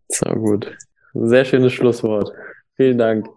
So 0.09 0.31
gut. 0.35 0.77
Sehr 1.13 1.45
schönes 1.45 1.73
Schlusswort. 1.73 2.33
Vielen 2.77 2.99
Dank. 2.99 3.29